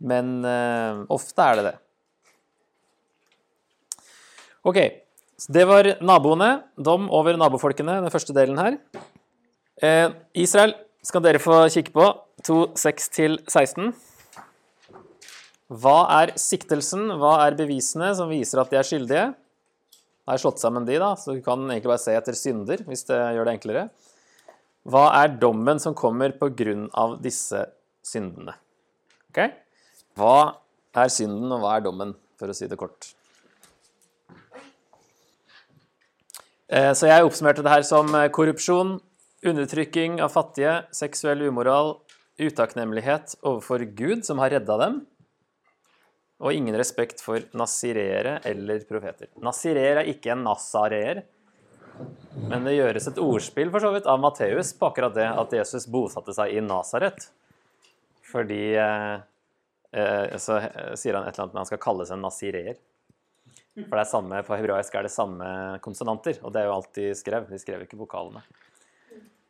men 0.00 0.44
uh, 0.44 1.06
ofte 1.08 1.38
er 1.42 1.56
det 1.56 1.64
det. 1.68 1.76
Ok, 4.66 4.78
så 5.38 5.52
det 5.54 5.64
var 5.70 5.86
naboene. 6.02 6.64
Dom 6.76 7.08
over 7.14 7.36
nabofolkene, 7.38 8.02
den 8.02 8.10
første 8.10 8.34
delen 8.34 8.58
her. 8.58 8.76
Eh, 9.80 10.10
Israel 10.34 10.74
skal 11.06 11.22
dere 11.22 11.40
få 11.40 11.62
kikke 11.70 11.94
på. 11.94 12.06
2.6-16. 12.44 13.92
Hva 15.68 15.98
er 16.20 16.32
siktelsen? 16.40 17.06
Hva 17.20 17.46
er 17.46 17.56
bevisene 17.58 18.10
som 18.18 18.30
viser 18.32 18.60
at 18.60 18.72
de 18.72 18.80
er 18.80 18.86
skyldige? 18.86 19.28
Jeg 20.28 20.34
har 20.34 20.40
slått 20.42 20.60
sammen 20.60 20.84
de, 20.84 20.98
da, 21.00 21.14
så 21.16 21.32
du 21.32 21.38
kan 21.40 21.62
egentlig 21.70 21.88
bare 21.88 22.02
se 22.02 22.12
etter 22.12 22.36
synder, 22.36 22.82
hvis 22.84 23.06
det 23.08 23.16
gjør 23.16 23.48
det 23.48 23.52
enklere. 23.56 23.84
Hva 24.84 25.06
er 25.22 25.38
dommen 25.40 25.80
som 25.80 25.96
kommer 25.96 26.34
på 26.36 26.50
grunn 26.52 26.82
av 26.92 27.14
disse 27.24 27.62
syndene? 28.04 28.52
Ok? 29.32 29.40
Hva 30.20 30.34
er 31.00 31.14
synden, 31.14 31.48
og 31.56 31.64
hva 31.64 31.78
er 31.78 31.86
dommen, 31.86 32.12
for 32.36 32.52
å 32.52 32.56
si 32.56 32.68
det 32.68 32.76
kort? 32.76 33.14
Eh, 36.68 36.92
Så 36.92 37.08
jeg 37.08 37.24
oppsummerte 37.24 37.64
det 37.64 37.72
her 37.72 37.88
som 37.88 38.12
eh, 38.12 38.28
korrupsjon, 38.28 38.98
undertrykking 39.48 40.20
av 40.20 40.36
fattige, 40.36 40.82
seksuell 40.92 41.46
umoral, 41.48 42.02
utakknemlighet 42.36 43.38
overfor 43.40 43.88
Gud, 43.96 44.28
som 44.28 44.44
har 44.44 44.52
redda 44.52 44.76
dem, 44.84 45.06
og 46.38 46.54
ingen 46.54 46.76
respekt 46.78 47.22
for 47.22 47.42
nasireere 47.58 48.38
eller 48.46 48.84
profeter. 48.86 49.30
Nasireer 49.42 50.02
er 50.02 50.10
ikke 50.12 50.32
en 50.34 50.44
nasareer, 50.46 51.24
men 52.48 52.66
det 52.66 52.76
gjøres 52.76 53.08
et 53.10 53.18
ordspill 53.18 53.72
for 53.74 53.82
så 53.82 53.90
vidt 53.94 54.06
av 54.06 54.20
Matteus 54.22 54.70
på 54.78 54.86
akkurat 54.86 55.16
det 55.16 55.26
at 55.26 55.56
Jesus 55.58 55.88
bosatte 55.90 56.34
seg 56.36 56.54
i 56.54 56.62
Nasaret. 56.62 57.26
Fordi 58.28 58.62
eh, 58.78 59.16
eh, 59.98 60.36
Så 60.38 60.60
eh, 60.60 60.94
sier 61.00 61.18
han 61.18 61.26
et 61.26 61.34
eller 61.34 61.48
annet 61.48 61.56
med 61.56 61.62
han 61.64 61.70
skal 61.72 61.82
kalles 61.82 62.12
en 62.14 62.22
nasireer. 62.22 62.78
For 63.78 63.94
det 63.94 64.04
er 64.04 64.10
samme, 64.10 64.40
på 64.46 64.56
hebraisk 64.58 64.94
er 64.98 65.06
det 65.06 65.14
samme 65.14 65.48
konsonanter, 65.82 66.40
og 66.42 66.54
det 66.54 66.62
er 66.62 66.66
jo 66.66 66.76
alt 66.76 66.94
de 66.98 67.10
skrev. 67.18 67.46
De 67.50 67.60
skrev 67.62 67.84
ikke 67.84 67.98
vokalene. 67.98 68.42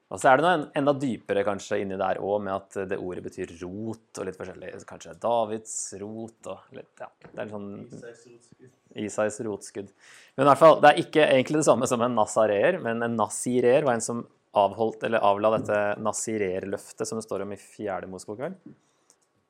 Og 0.09 0.17
så 0.21 0.31
er 0.31 0.39
det 0.39 0.45
noe 0.47 0.69
enda 0.79 0.95
dypere 0.97 1.43
kanskje 1.45 1.83
inni 1.83 1.99
der 2.01 2.21
òg, 2.25 2.39
med 2.47 2.55
at 2.55 2.79
det 2.89 2.97
ordet 2.97 3.27
betyr 3.27 3.51
rot 3.61 4.21
og 4.21 4.25
litt 4.25 4.39
forskjellig. 4.39 4.71
Kanskje 4.89 5.13
Davids 5.21 5.75
rot 6.01 6.49
og 6.49 6.73
litt 6.77 7.03
Ja, 7.03 7.11
det 7.27 7.35
er 7.35 7.51
litt 7.51 7.53
sånn 7.53 8.73
Isais 8.99 9.37
rotskudd. 9.45 9.93
Men 10.35 10.47
i 10.47 10.49
hvert 10.49 10.63
fall, 10.63 10.79
det 10.81 10.91
er 10.91 11.03
ikke 11.03 11.27
egentlig 11.29 11.61
det 11.61 11.69
samme 11.69 11.87
som 11.91 12.03
en 12.03 12.17
nasareer, 12.17 12.81
men 12.83 13.05
en 13.05 13.19
nasireer 13.21 13.85
var 13.85 13.99
en 13.99 14.05
som 14.05 14.25
avholdt, 14.57 15.05
eller 15.05 15.25
avla 15.29 15.53
dette 15.59 15.79
nasirerløftet 16.01 17.09
som 17.09 17.21
det 17.21 17.27
står 17.27 17.45
om 17.45 17.53
i 17.53 17.61
fjerde 17.61 18.09
Mosebok, 18.11 18.41
vel? 18.47 18.57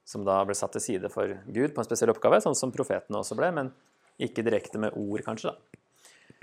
Som 0.08 0.24
da 0.26 0.40
ble 0.48 0.56
satt 0.58 0.74
til 0.74 0.84
side 0.84 1.10
for 1.12 1.38
Gud 1.46 1.74
på 1.74 1.82
en 1.82 1.86
spesiell 1.86 2.10
oppgave, 2.12 2.40
sånn 2.42 2.58
som 2.58 2.74
profetene 2.74 3.20
også 3.20 3.38
ble, 3.38 3.52
men 3.54 3.70
ikke 4.18 4.42
direkte 4.42 4.80
med 4.82 4.96
ord, 4.98 5.22
kanskje. 5.22 5.52
da. 5.52 5.84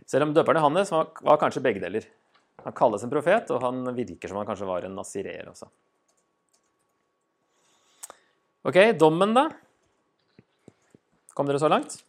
Selv 0.07 0.29
om 0.29 0.35
døperen 0.35 0.61
Johannes 0.61 0.93
var, 0.93 1.11
var 1.25 1.41
kanskje 1.41 1.63
begge 1.65 1.83
deler. 1.83 2.07
Han 2.63 2.73
kalles 2.73 3.03
en 3.03 3.11
profet, 3.11 3.51
og 3.53 3.61
han 3.61 3.83
virker 3.97 4.31
som 4.31 4.39
han 4.39 4.47
kanskje 4.47 4.69
var 4.69 4.87
en 4.87 4.95
nazireer 4.97 5.49
også. 5.51 5.67
Ok, 8.65 8.79
dommen, 8.97 9.35
da. 9.35 9.49
Kom 11.35 11.49
dere 11.49 11.61
så 11.61 11.69
langt? 11.69 11.99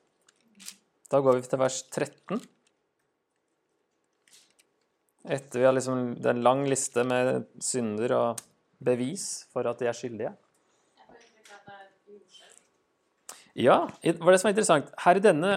Da 1.11 1.21
går 1.21 1.37
vi 1.37 1.51
til 1.51 1.61
vers 1.61 1.83
13. 1.91 2.41
Etter 5.27 5.59
vi 5.59 5.67
har 5.67 5.75
liksom 5.75 6.15
Det 6.15 6.29
er 6.31 6.37
en 6.37 6.45
lang 6.47 6.63
liste 6.71 7.03
med 7.03 7.49
synder 7.63 8.15
og 8.15 8.43
bevis 8.79 9.47
for 9.53 9.67
at 9.67 9.81
de 9.83 9.89
er 9.91 9.97
skyldige. 9.97 10.33
Ja, 13.57 13.87
det 14.03 14.19
var 14.21 14.33
det 14.33 14.41
som 14.41 14.51
var 14.51 14.53
interessant. 14.53 14.91
Her 15.01 15.17
i 15.17 15.25
denne 15.25 15.53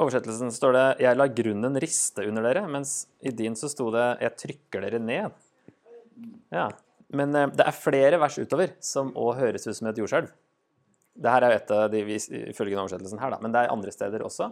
oversettelsen 0.00 0.52
står 0.52 0.72
det 0.72 0.86
'Jeg 1.04 1.16
lar 1.16 1.28
grunnen 1.28 1.80
riste 1.80 2.24
under 2.28 2.42
dere', 2.42 2.68
mens 2.68 3.06
i 3.20 3.30
din 3.30 3.54
så 3.54 3.68
sto 3.68 3.90
det 3.90 4.20
'Jeg 4.20 4.36
trykker 4.36 4.80
dere 4.80 4.98
ned'. 4.98 5.32
Ja, 6.52 6.70
Men 7.12 7.34
eh, 7.36 7.46
det 7.46 7.66
er 7.66 7.76
flere 7.76 8.18
vers 8.18 8.38
utover 8.38 8.72
som 8.80 9.12
òg 9.12 9.36
høres 9.36 9.66
ut 9.66 9.76
som 9.76 9.88
et 9.88 9.96
jordskjelv. 9.96 10.30
Det 11.12 11.28
her 11.28 11.44
er 11.44 11.50
jo 11.52 11.56
et 11.58 11.70
av 11.70 11.90
de 11.92 12.00
ifølge 12.48 12.78
oversettelsen 12.78 13.20
her, 13.20 13.30
da. 13.30 13.38
Men 13.42 13.52
det 13.52 13.60
er 13.60 13.72
andre 13.72 13.92
steder 13.92 14.24
også. 14.24 14.48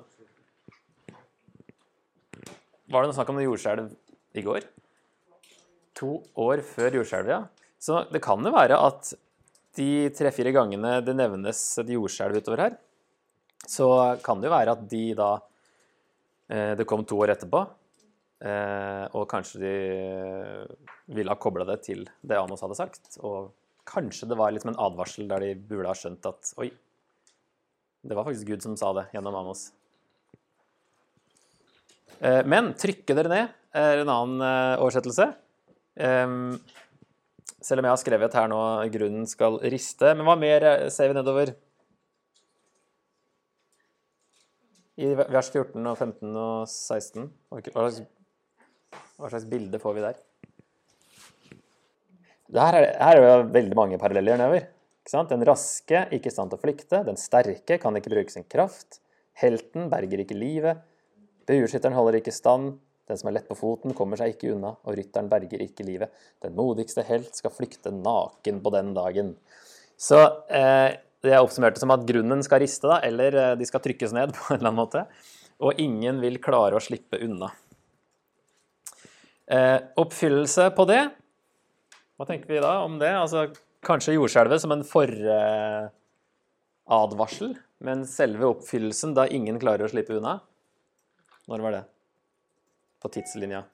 Var 2.90 3.00
det 3.00 3.08
noe 3.08 3.16
snakk 3.16 3.32
om 3.32 3.40
jordskjelv 3.40 3.88
i 4.34 4.42
går? 4.44 4.66
To 5.94 6.18
år 6.36 6.60
før 6.66 7.00
jordskjelvet, 7.00 7.32
ja. 7.32 7.42
Så 7.80 8.04
det 8.12 8.20
kan 8.20 8.44
jo 8.44 8.52
være 8.52 8.76
at 8.76 9.14
de 9.78 10.10
tre-fire 10.12 10.52
gangene 10.52 10.98
det 11.04 11.14
nevnes 11.16 11.60
et 11.80 11.92
jordskjelv 11.94 12.42
utover 12.42 12.64
her, 12.66 12.76
så 13.66 14.16
kan 14.24 14.40
det 14.40 14.48
jo 14.48 14.54
være 14.54 14.74
at 14.74 14.86
de 14.90 15.02
da 15.18 15.30
eh, 16.50 16.72
Det 16.78 16.86
kom 16.88 17.04
to 17.04 17.18
år 17.20 17.34
etterpå, 17.34 17.62
eh, 18.42 19.04
og 19.14 19.28
kanskje 19.30 19.60
de 19.62 19.74
ville 21.14 21.30
ha 21.30 21.38
kobla 21.40 21.66
det 21.68 21.80
til 21.86 22.06
det 22.22 22.38
Amos 22.38 22.62
hadde 22.64 22.78
sagt. 22.78 23.18
Og 23.20 23.52
kanskje 23.86 24.28
det 24.30 24.38
var 24.38 24.54
liksom 24.54 24.72
en 24.72 24.80
advarsel 24.86 25.28
der 25.30 25.44
de 25.44 25.52
burde 25.54 25.90
ha 25.90 25.96
skjønt 25.98 26.26
at 26.30 26.54
oi, 26.62 26.70
det 28.00 28.16
var 28.16 28.24
faktisk 28.26 28.48
Gud 28.48 28.64
som 28.64 28.76
sa 28.80 28.94
det 28.96 29.08
gjennom 29.14 29.36
Amos. 29.42 29.70
Eh, 32.20 32.42
Men 32.44 32.74
'trykke 32.74 33.14
dere 33.16 33.28
ned' 33.28 33.56
er 33.74 34.02
en 34.02 34.08
annen 34.10 34.42
oversettelse. 34.82 35.30
Selv 37.60 37.78
om 37.78 37.84
jeg 37.84 37.92
har 37.92 38.00
skrevet 38.00 38.34
her 38.34 38.48
nå 38.48 38.60
'grunnen 38.90 39.26
skal 39.28 39.60
riste'. 39.60 40.16
Men 40.16 40.26
hva 40.26 40.38
mer 40.38 40.90
ser 40.90 41.08
vi 41.08 41.14
nedover? 41.14 41.54
I 45.00 45.14
vers 45.16 45.48
14 45.48 45.80
og 45.80 45.96
15 45.96 46.34
og 46.36 46.66
16? 46.68 47.30
Hva 47.48 47.62
slags, 47.64 48.02
hva 49.16 49.30
slags 49.32 49.46
bilde 49.48 49.80
får 49.80 49.96
vi 49.96 50.04
der? 50.04 50.20
Her 52.50 52.76
er, 52.76 52.86
her 52.98 53.20
er 53.20 53.24
jo 53.24 53.48
veldig 53.54 53.78
mange 53.78 54.00
paralleller 54.02 54.36
nedover. 54.36 54.68
Den 55.30 55.46
raske, 55.48 56.04
ikke 56.12 56.28
i 56.28 56.34
stand 56.34 56.52
til 56.52 56.60
å 56.60 56.62
flykte. 56.62 57.00
Den 57.06 57.18
sterke 57.18 57.78
kan 57.80 57.96
ikke 57.96 58.12
bruke 58.12 58.34
sin 58.34 58.44
kraft. 58.44 59.00
Helten 59.40 59.88
berger 59.90 60.22
ikke 60.22 60.36
livet. 60.36 60.82
Bueskytteren 61.48 61.96
holder 61.96 62.20
ikke 62.20 62.34
stand. 62.34 62.76
Den 63.10 63.18
som 63.18 63.30
er 63.30 63.38
lett 63.38 63.48
på 63.48 63.56
foten, 63.58 63.94
kommer 63.96 64.20
seg 64.20 64.36
ikke 64.36 64.52
unna, 64.54 64.76
og 64.86 64.94
rytteren 64.94 65.30
berger 65.32 65.64
ikke 65.64 65.86
livet. 65.86 66.12
Den 66.44 66.54
modigste 66.58 67.02
helt 67.08 67.34
skal 67.34 67.54
flykte 67.54 67.90
naken 67.94 68.60
på 68.62 68.72
den 68.76 68.92
dagen. 68.94 69.32
Så 69.98 70.20
eh, 70.46 70.92
det 70.94 71.09
jeg 71.28 71.44
oppsummerte 71.44 71.80
som 71.82 71.92
at 71.92 72.06
grunnen 72.08 72.40
skal 72.46 72.62
riste, 72.62 72.88
da, 72.88 72.96
eller 73.04 73.34
eh, 73.36 73.56
de 73.60 73.66
skal 73.68 73.82
trykkes 73.84 74.14
ned 74.16 74.32
på 74.36 74.42
en 74.48 74.56
eller 74.56 74.68
annen 74.70 74.80
måte. 74.80 75.00
Og 75.60 75.76
ingen 75.82 76.16
vil 76.22 76.40
klare 76.40 76.76
å 76.78 76.82
slippe 76.82 77.20
unna. 77.20 77.48
Eh, 79.50 79.78
oppfyllelse 79.98 80.70
på 80.76 80.84
det 80.86 81.10
Hva 82.14 82.26
tenker 82.28 82.46
vi 82.52 82.60
da 82.62 82.84
om 82.84 82.98
det? 83.00 83.10
Altså 83.10 83.48
kanskje 83.82 84.14
jordskjelvet 84.14 84.60
som 84.62 84.72
en 84.74 84.84
foradvarsel, 84.86 87.56
men 87.82 88.06
selve 88.06 88.46
oppfyllelsen 88.52 89.14
da 89.16 89.26
ingen 89.26 89.58
klarer 89.60 89.84
å 89.88 89.90
slippe 89.90 90.14
unna? 90.20 90.40
Når 91.50 91.60
var 91.64 91.72
det? 91.74 91.84
På 93.02 93.08
tidslinja. 93.10 93.64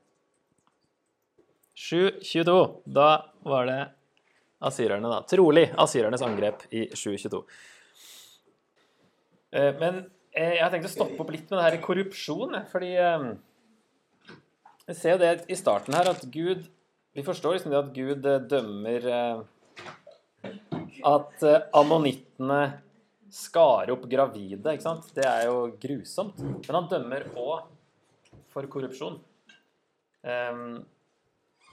7.22. 1.76 2.82
Da 2.86 3.26
var 3.44 3.66
det 3.68 3.88
asyrerne, 4.64 5.08
da. 5.10 5.22
Trolig 5.28 5.66
asyrernes 5.76 6.22
angrep 6.25 6.64
i 6.70 6.86
7.22. 6.92 7.42
Eh, 9.52 9.75
Men 9.80 10.00
eh, 10.32 10.56
jeg 10.56 10.62
har 10.62 10.72
tenkt 10.72 10.88
å 10.88 10.94
stoppe 10.94 11.20
opp 11.22 11.32
litt 11.34 11.50
med 11.50 11.60
det 11.60 11.66
her 11.68 11.82
korrupsjon, 11.84 12.56
fordi 12.72 12.94
Vi 14.86 14.94
ser 14.94 15.16
jo 15.16 15.18
det 15.18 15.30
i 15.50 15.58
starten 15.58 15.94
her 15.98 16.08
at 16.12 16.25
Gud 16.30 16.68
Vi 17.16 17.25
forstår 17.26 17.56
liksom 17.56 17.72
det 17.72 17.78
at 17.80 17.92
Gud 17.94 18.26
eh, 18.26 18.42
dømmer 18.50 19.06
eh, 19.18 20.50
At 21.06 21.42
eh, 21.46 21.62
ammonittene 21.75 22.60
skar 23.36 23.90
opp 23.92 24.04
gravide, 24.08 24.72
ikke 24.72 24.84
sant? 24.84 25.08
Det 25.12 25.25
er 25.26 25.48
jo 25.48 25.66
grusomt. 25.82 26.38
Men 26.38 26.76
han 26.78 26.86
dømmer 26.88 27.26
òg 27.36 27.66
for 28.54 28.68
korrupsjon. 28.70 29.18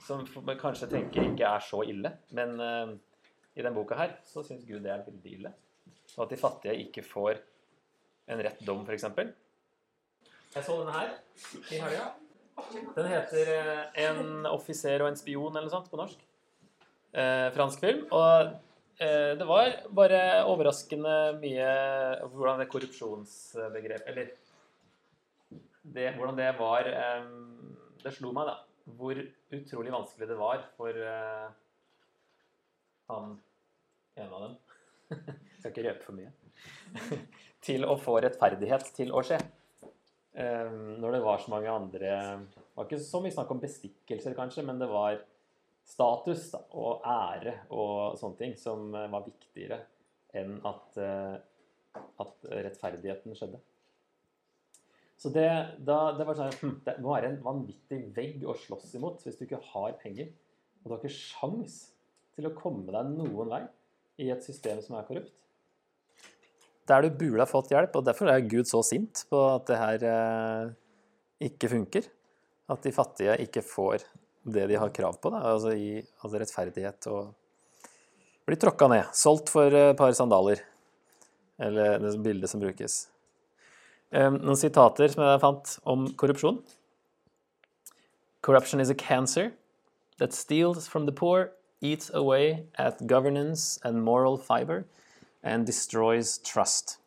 Som 0.04 0.24
man 0.44 0.60
kanskje 0.60 0.90
tenker 0.92 1.30
ikke 1.30 1.48
er 1.48 1.64
så 1.64 1.80
ille. 1.88 2.10
Men 2.36 2.58
uh, 2.60 2.92
i 3.54 3.62
denne 3.62 3.76
boka 3.76 3.96
her 3.98 4.16
så 4.26 4.42
syns 4.44 4.66
Gud 4.68 4.82
det 4.84 4.92
er 4.92 5.04
veldig 5.06 5.32
ille. 5.38 5.54
Og 6.16 6.26
at 6.26 6.34
de 6.34 6.40
fattige 6.40 6.76
ikke 6.84 7.04
får 7.06 7.40
en 8.32 8.42
rett 8.44 8.60
dom, 8.66 8.84
f.eks. 8.84 9.06
Jeg 10.54 10.66
så 10.66 10.76
denne 10.80 10.94
her 10.94 11.14
i 11.70 11.80
helga. 11.82 12.10
Den 12.94 13.08
heter 13.10 13.48
eh, 13.50 14.04
'En 14.04 14.46
offiser 14.46 15.02
og 15.02 15.10
en 15.10 15.18
spion' 15.18 15.56
eller 15.56 15.66
noe 15.66 15.74
sånt 15.74 15.90
på 15.90 15.98
norsk. 15.98 16.20
Eh, 17.14 17.48
fransk 17.54 17.82
film. 17.82 18.04
Og 18.14 18.52
eh, 19.02 19.32
det 19.38 19.46
var 19.48 19.72
bare 19.90 20.20
overraskende 20.50 21.16
mye 21.40 21.70
hvordan 22.30 22.62
det 22.62 22.70
korrupsjonsbegrepet 22.70 24.06
Eller 24.10 24.30
det, 25.82 26.14
hvordan 26.14 26.38
det 26.38 26.52
var 26.58 26.86
eh, 26.90 27.26
Det 28.02 28.14
slo 28.14 28.32
meg, 28.34 28.50
da 28.50 28.73
hvor 28.84 29.18
utrolig 29.54 29.92
vanskelig 29.92 30.28
det 30.28 30.38
var 30.38 30.64
for 30.76 30.96
uh, 31.00 31.48
han 33.08 33.36
en 34.14 34.32
av 34.32 34.44
dem 34.44 34.54
Skal 35.58 35.70
ikke 35.72 35.84
røpe 35.88 36.04
for 36.06 36.16
mye. 36.16 36.30
til 37.66 37.84
å 37.88 37.96
få 38.00 38.18
rettferdighet 38.22 38.90
til 38.96 39.12
å 39.14 39.22
skje. 39.24 39.38
Um, 40.34 40.96
når 41.02 41.16
det 41.16 41.22
var 41.22 41.38
så 41.38 41.52
mange 41.52 41.70
andre 41.70 42.14
Det 42.50 42.74
var 42.74 42.88
ikke 42.88 42.98
så 43.06 43.20
mye 43.22 43.34
snakk 43.34 43.52
om 43.54 43.60
bestikkelser, 43.62 44.34
kanskje, 44.34 44.64
men 44.66 44.80
det 44.80 44.88
var 44.90 45.20
status 45.86 46.48
da, 46.50 46.62
og 46.80 47.04
ære 47.06 47.58
og 47.76 48.16
sånne 48.18 48.38
ting 48.38 48.54
som 48.56 48.88
eh, 48.96 49.04
var 49.12 49.26
viktigere 49.26 49.76
enn 50.34 50.56
at, 50.66 50.96
uh, 50.96 52.00
at 52.24 52.46
rettferdigheten 52.64 53.36
skjedde. 53.36 53.60
Så 55.20 55.30
det, 55.32 55.46
da, 55.86 55.98
det 56.18 56.26
var 56.26 56.36
sånn 56.36 56.56
hm, 56.58 56.74
Det 56.84 56.96
må 57.02 57.14
være 57.14 57.30
en 57.30 57.40
vanvittig 57.44 58.00
vegg 58.16 58.42
å 58.46 58.56
slåss 58.58 58.96
imot 58.98 59.22
hvis 59.24 59.38
du 59.38 59.46
ikke 59.46 59.62
har 59.70 59.94
penger. 60.02 60.32
Og 60.82 60.90
du 60.90 60.94
har 60.94 61.00
ikke 61.00 61.14
sjans 61.16 61.78
til 62.34 62.48
å 62.48 62.54
komme 62.56 62.90
deg 62.92 63.14
noen 63.14 63.52
vei 63.52 63.62
i 64.24 64.30
et 64.34 64.44
system 64.44 64.82
som 64.84 64.98
er 64.98 65.06
korrupt. 65.08 65.32
Der 66.84 67.06
du 67.06 67.14
burde 67.16 67.40
ha 67.40 67.48
fått 67.48 67.70
hjelp, 67.72 67.94
og 67.96 68.04
derfor 68.04 68.28
er 68.28 68.44
Gud 68.44 68.68
så 68.68 68.82
sint 68.84 69.22
på 69.30 69.38
at 69.54 69.70
det 69.70 69.78
her 69.80 70.04
eh, 70.10 70.74
ikke 71.48 71.70
funker. 71.72 72.10
At 72.68 72.84
de 72.84 72.92
fattige 72.96 73.38
ikke 73.44 73.62
får 73.64 74.04
det 74.44 74.66
de 74.68 74.76
har 74.76 74.92
krav 74.92 75.16
på, 75.20 75.32
da, 75.32 75.40
altså, 75.54 75.72
i, 75.72 76.02
altså 76.20 76.40
rettferdighet 76.40 77.08
og 77.12 77.32
blir 78.44 78.60
tråkka 78.60 78.88
ned. 78.92 79.08
Solgt 79.16 79.52
for 79.52 79.72
et 79.72 79.96
par 79.96 80.12
sandaler. 80.16 80.60
Eller 81.64 81.96
det 82.02 82.12
bildet 82.20 82.50
som 82.50 82.60
brukes. 82.60 83.06
Um, 84.14 84.36
noen 84.46 84.54
sitater 84.54 85.10
som 85.10 85.24
jeg 85.26 85.42
fant 85.42 85.70
om 85.90 86.04
korrupsjon. 86.14 86.60
Corruption 88.46 88.78
is 88.78 88.90
a 88.90 88.94
cancer 88.94 89.50
that 90.18 90.32
steals 90.32 90.86
from 90.86 91.06
the 91.06 91.12
poor, 91.12 91.50
eats 91.80 92.12
away 92.14 92.66
at 92.78 93.08
governance 93.08 93.80
and 93.82 94.04
moral 94.04 94.38
fiber, 94.38 94.84
and 95.42 95.66
destroys 95.66 96.38
trust. 96.38 96.98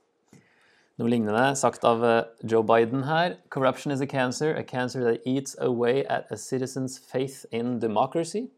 Noe 1.00 1.08
lignende 1.08 1.56
sagt 1.56 1.86
av 1.86 2.04
eh, 2.04 2.24
Joe 2.44 2.64
Biden 2.64 3.06
her. 3.06 3.38
Corruption 3.50 3.92
is 3.92 4.02
a 4.02 4.08
cancer, 4.08 4.54
a 4.54 4.64
cancer 4.64 5.04
that 5.06 5.22
eats 5.26 5.56
away 5.60 6.04
at 6.08 6.28
a 6.30 6.36
citizen's 6.36 6.98
faith 6.98 7.46
in 7.52 7.80
democracy, 7.80 8.50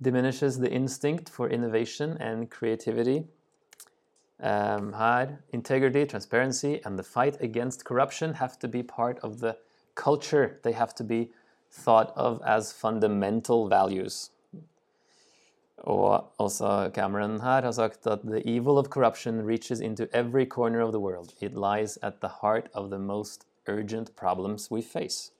diminishes 0.00 0.60
the 0.60 0.70
instinct 0.70 1.28
for 1.28 1.48
innovation 1.48 2.16
and 2.20 2.50
creativity. 2.50 3.24
Um, 4.42 4.92
integrity, 5.52 6.04
transparency, 6.04 6.80
and 6.84 6.98
the 6.98 7.04
fight 7.04 7.40
against 7.40 7.84
corruption 7.84 8.34
have 8.34 8.58
to 8.58 8.68
be 8.68 8.82
part 8.82 9.20
of 9.22 9.38
the 9.38 9.56
culture. 9.94 10.58
They 10.64 10.72
have 10.72 10.94
to 10.96 11.04
be 11.04 11.30
thought 11.70 12.12
of 12.16 12.40
as 12.44 12.72
fundamental 12.72 13.68
values. 13.68 14.30
Og 15.78 16.24
også 16.38 16.90
Cameron 16.94 17.40
her 17.40 17.62
har 17.62 17.72
sagt 17.72 18.06
at 18.06 18.18
the 18.24 18.42
evil 18.46 18.78
of 18.78 18.86
corruption 18.88 19.46
reaches 19.46 19.80
into 19.80 20.06
every 20.12 20.46
corner 20.46 20.80
of 20.80 20.92
the 20.92 21.00
world. 21.00 21.34
It 21.40 21.54
lies 21.54 21.98
at 22.02 22.14
the 22.20 22.30
heart 22.42 22.66
of 22.74 22.90
the 22.90 22.98
most 22.98 23.46
urgent 23.68 24.16
problems 24.16 24.70
we 24.70 24.82
face. 24.82 25.32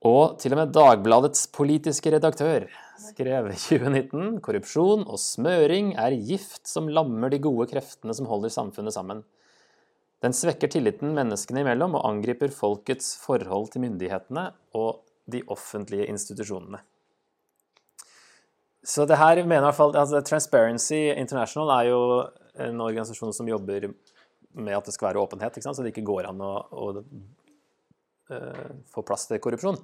Og 0.00 0.38
til 0.38 0.52
og 0.52 0.58
med 0.58 0.72
Dagbladets 0.74 1.46
politiske 1.46 2.10
redaktør 2.10 2.64
skrev 3.02 3.50
2019 3.50 4.38
korrupsjon 4.44 5.04
og 5.06 5.20
smøring 5.20 5.92
er 6.00 6.14
gift 6.24 6.68
som 6.70 6.90
lammer 6.90 7.32
de 7.32 7.40
gode 7.42 7.68
kreftene 7.72 8.14
som 8.16 8.28
holder 8.30 8.52
samfunnet 8.54 8.94
sammen. 8.94 9.22
Den 10.22 10.34
svekker 10.36 10.70
tilliten 10.70 11.16
menneskene 11.16 11.64
imellom 11.64 11.96
og 11.98 12.06
angriper 12.06 12.52
folkets 12.54 13.16
forhold 13.18 13.72
til 13.72 13.82
myndighetene 13.82 14.52
og 14.78 15.02
de 15.30 15.42
offentlige 15.50 16.06
institusjonene. 16.10 16.78
Så 18.82 19.06
det 19.06 19.18
her 19.18 19.38
mener 19.42 19.62
i 19.62 19.68
hvert 19.68 19.78
fall, 19.78 19.94
altså 19.98 20.22
Transparency 20.26 21.10
International 21.14 21.70
er 21.76 21.90
jo 21.90 22.00
en 22.62 22.80
organisasjon 22.82 23.34
som 23.34 23.50
jobber 23.50 23.92
med 24.52 24.74
at 24.76 24.86
det 24.86 24.94
skal 24.94 25.10
være 25.10 25.22
åpenhet, 25.22 25.58
så 25.62 25.82
det 25.82 25.92
ikke 25.94 26.06
går 26.06 26.26
an 26.28 26.42
å, 26.42 26.50
å 26.70 26.88
uh, 26.98 28.72
få 28.92 29.04
plass 29.06 29.28
til 29.30 29.40
korrupsjon. 29.42 29.78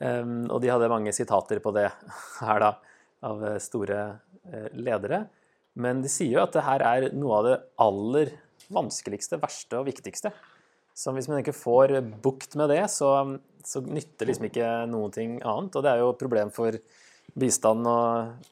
Um, 0.00 0.46
og 0.48 0.62
de 0.62 0.70
hadde 0.72 0.88
mange 0.88 1.12
sitater 1.12 1.60
på 1.60 1.72
det 1.76 1.88
her, 2.46 2.62
da, 2.62 2.70
av 3.28 3.44
store 3.60 4.00
uh, 4.48 4.68
ledere. 4.76 5.26
Men 5.80 6.00
de 6.04 6.10
sier 6.10 6.38
jo 6.38 6.44
at 6.44 6.56
det 6.56 6.66
her 6.66 6.84
er 6.86 7.10
noe 7.16 7.36
av 7.40 7.46
det 7.46 7.58
aller 7.84 8.32
vanskeligste, 8.72 9.38
verste 9.42 9.78
og 9.78 9.86
viktigste. 9.88 10.32
Så 10.96 11.14
hvis 11.16 11.28
man 11.30 11.40
ikke 11.40 11.56
får 11.56 11.94
bukt 12.22 12.56
med 12.60 12.72
det, 12.72 12.82
så, 12.92 13.12
så 13.64 13.82
nytter 13.84 14.28
liksom 14.28 14.48
ikke 14.50 14.70
noen 14.90 15.14
ting 15.14 15.38
annet. 15.38 15.76
Og 15.76 15.84
det 15.84 15.92
er 15.92 16.02
jo 16.02 16.10
et 16.12 16.20
problem 16.20 16.50
for 16.52 16.76
bistand 17.38 17.86
og, 17.88 18.48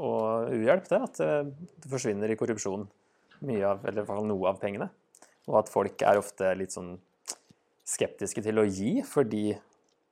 og 0.00 0.54
uhjelp, 0.54 0.88
det. 0.88 1.00
At 1.08 1.20
det 1.20 1.90
forsvinner 1.90 2.32
i 2.32 2.38
korrupsjon 2.38 2.86
mye 3.46 3.66
av, 3.66 3.82
eller 3.82 3.98
i 3.98 4.04
hvert 4.04 4.12
fall 4.12 4.28
noe 4.28 4.48
av 4.50 4.60
pengene. 4.62 4.88
Og 5.50 5.58
at 5.62 5.72
folk 5.72 6.04
er 6.06 6.20
ofte 6.20 6.52
litt 6.58 6.74
sånn 6.74 6.94
skeptiske 7.88 8.44
til 8.44 8.62
å 8.62 8.68
gi 8.68 9.00
fordi 9.06 9.50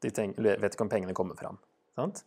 de 0.05 0.11
vet 0.41 0.73
ikke 0.75 0.87
om 0.87 0.93
pengene 0.93 1.17
kommer 1.17 1.39
fram. 1.39 1.61
Sant? 1.99 2.25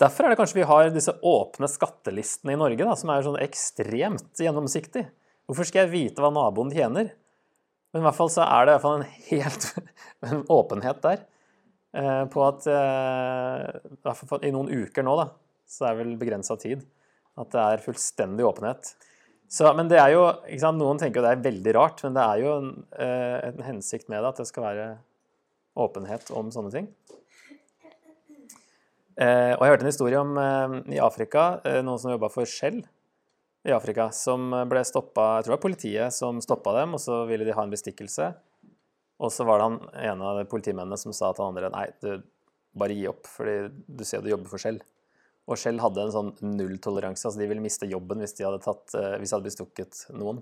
Derfor 0.00 0.26
er 0.26 0.32
det 0.34 0.38
kanskje 0.40 0.58
vi 0.58 0.66
har 0.66 0.88
disse 0.90 1.14
åpne 1.22 1.68
skattelistene 1.70 2.56
i 2.56 2.58
Norge, 2.58 2.82
da, 2.82 2.96
som 2.98 3.12
er 3.14 3.26
sånn 3.26 3.38
ekstremt 3.42 4.42
gjennomsiktig. 4.42 5.04
Hvorfor 5.46 5.68
skal 5.68 5.84
jeg 5.84 5.92
vite 5.92 6.24
hva 6.24 6.32
naboen 6.34 6.72
tjener? 6.74 7.12
Men 7.94 8.02
i 8.02 8.06
hvert 8.08 8.18
fall 8.18 8.32
så 8.34 8.42
er 8.42 8.66
det 8.66 8.72
i 8.72 8.74
hvert 8.74 8.84
fall 8.86 8.98
en 8.98 9.12
helt 9.28 9.68
en 10.30 10.44
åpenhet 10.50 11.02
der. 11.04 11.24
Eh, 11.94 12.24
på 12.26 12.42
at 12.42 12.66
eh, 12.66 14.46
i 14.48 14.50
noen 14.54 14.72
uker 14.72 15.06
nå, 15.06 15.14
da, 15.20 15.28
så 15.70 15.86
er 15.86 15.94
det 15.94 16.02
vel 16.02 16.16
begrensa 16.18 16.56
tid, 16.58 16.82
at 17.38 17.52
det 17.54 17.62
er 17.62 17.84
fullstendig 17.84 18.46
åpenhet. 18.48 18.96
Så, 19.46 19.68
men 19.78 19.86
det 19.90 20.00
er 20.02 20.10
jo, 20.16 20.24
Noen 20.74 20.98
tenker 20.98 21.20
jo 21.20 21.26
det 21.28 21.34
er 21.36 21.44
veldig 21.44 21.74
rart, 21.76 22.02
men 22.02 22.16
det 22.16 22.24
er 22.24 22.42
jo 22.42 22.54
en, 22.56 22.70
eh, 22.98 23.36
en, 23.52 23.62
hensikt 23.68 24.10
med 24.10 24.24
det 24.24 24.32
at 24.32 24.40
det 24.42 24.48
skal 24.50 24.66
være 24.66 24.86
åpenhet 25.74 26.30
om 26.36 26.50
sånne 26.54 26.72
ting. 26.74 26.88
og 29.18 29.62
Jeg 29.62 29.70
hørte 29.70 29.84
en 29.84 29.90
historie 29.90 30.20
om 30.20 30.36
i 30.90 31.00
Afrika, 31.02 31.60
noen 31.86 32.00
som 32.02 32.12
jobba 32.14 32.30
for 32.30 32.48
Shell 32.50 32.80
i 33.64 33.74
Afrika, 33.74 34.08
som 34.12 34.50
ble 34.70 34.82
stoppa 34.86 35.36
Jeg 35.38 35.46
tror 35.46 35.52
det 35.52 35.56
var 35.56 35.62
politiet 35.62 36.14
som 36.14 36.40
stoppa 36.42 36.74
dem, 36.80 36.96
og 36.98 37.02
så 37.02 37.22
ville 37.28 37.46
de 37.46 37.54
ha 37.54 37.62
en 37.62 37.74
bestikkelse. 37.74 38.32
Og 39.22 39.32
så 39.32 39.46
var 39.46 39.60
det 39.60 39.68
han 39.68 39.78
ene 40.12 40.30
av 40.30 40.42
politimennene 40.50 40.98
som 41.00 41.14
sa 41.14 41.30
til 41.32 41.46
han 41.46 41.54
andre 41.54 41.70
nei, 41.74 41.86
du, 42.02 42.24
bare 42.74 42.96
gi 42.96 43.06
opp, 43.08 43.28
fordi 43.30 43.56
du 43.86 44.04
ser 44.06 44.22
du 44.22 44.30
jobber 44.32 44.50
for 44.50 44.62
Shell. 44.62 44.80
Og 45.44 45.60
Shell 45.60 45.80
hadde 45.82 46.06
en 46.06 46.14
sånn 46.14 46.32
nulltoleranse, 46.56 47.28
altså 47.28 47.40
de 47.40 47.48
ville 47.50 47.62
miste 47.64 47.88
jobben 47.88 48.22
hvis 48.24 48.36
de 48.38 48.46
hadde, 48.46 48.62
tatt, 48.64 48.86
uh, 48.96 49.14
hvis 49.20 49.30
de 49.30 49.36
hadde 49.36 49.48
bestukket 49.48 50.04
noen. 50.16 50.40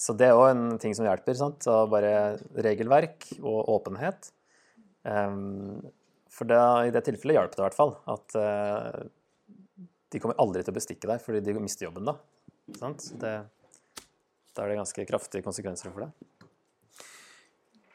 Så 0.00 0.14
det 0.18 0.28
er 0.28 0.38
òg 0.38 0.50
en 0.50 0.78
ting 0.82 0.94
som 0.96 1.06
hjelper. 1.06 1.36
sant? 1.38 1.62
Så 1.64 1.84
bare 1.90 2.38
regelverk 2.66 3.28
og 3.40 3.70
åpenhet. 3.78 4.32
Um, 5.02 5.80
for 6.32 6.48
det, 6.48 6.60
i 6.88 6.92
det 6.94 7.04
tilfellet 7.06 7.38
hjalp 7.38 7.56
det 7.56 7.62
i 7.62 7.66
hvert 7.66 7.78
fall. 7.78 7.94
At 8.10 8.36
uh, 8.38 9.02
de 10.12 10.20
kommer 10.22 10.38
aldri 10.42 10.64
til 10.64 10.74
å 10.74 10.78
bestikke 10.78 11.10
deg 11.10 11.22
fordi 11.24 11.42
de 11.44 11.56
mister 11.60 11.88
jobben 11.88 12.08
da. 12.08 12.16
Sant? 12.78 13.04
Det, 13.20 13.34
da 14.52 14.64
er 14.64 14.72
det 14.72 14.80
ganske 14.80 15.06
kraftige 15.08 15.44
konsekvenser 15.44 15.92
for 15.92 16.06
det. 16.06 16.10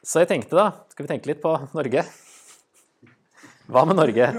Så 0.08 0.24
jeg 0.24 0.30
tenkte 0.32 0.56
da, 0.56 0.70
skal 0.94 1.04
vi 1.04 1.12
tenke 1.12 1.30
litt 1.32 1.44
på 1.44 1.52
Norge? 1.76 2.06
Hva 3.68 3.84
med 3.88 4.00
Norge? 4.00 4.30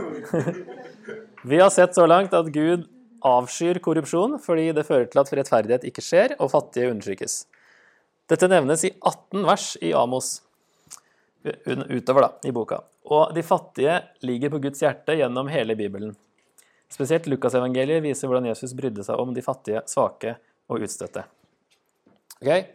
Vi 1.48 1.58
har 1.60 1.68
sett 1.70 1.94
så 1.94 2.06
langt 2.08 2.32
at 2.34 2.48
Gud 2.50 2.88
avskyr 3.24 3.80
korrupsjon 3.84 4.36
fordi 4.42 4.70
det 4.76 4.86
fører 4.86 5.08
til 5.10 5.22
at 5.22 5.32
rettferdighet 5.40 5.86
ikke 5.88 6.04
skjer 6.04 6.36
og 6.38 6.52
fattige 6.52 6.90
undertrykkes. 6.92 7.40
Dette 8.28 8.48
nevnes 8.50 8.84
i 8.84 8.92
18 8.92 9.46
vers 9.48 9.66
i 9.80 9.94
Amos 9.96 10.38
utover 11.44 12.26
da, 12.26 12.30
i 12.44 12.52
boka. 12.52 12.82
Og 13.08 13.32
de 13.34 13.44
fattige 13.46 14.00
ligger 14.26 14.52
på 14.52 14.60
Guds 14.66 14.82
hjerte 14.84 15.16
gjennom 15.16 15.48
hele 15.48 15.76
Bibelen. 15.78 16.12
Spesielt 16.92 17.28
Lukasevangeliet 17.28 18.02
viser 18.04 18.28
hvordan 18.28 18.48
Jesus 18.50 18.74
brydde 18.76 19.04
seg 19.04 19.20
om 19.20 19.32
de 19.36 19.44
fattige, 19.44 19.84
svake 19.88 20.36
og 20.68 20.84
utstøtte. 20.84 21.24
Okay? 22.40 22.66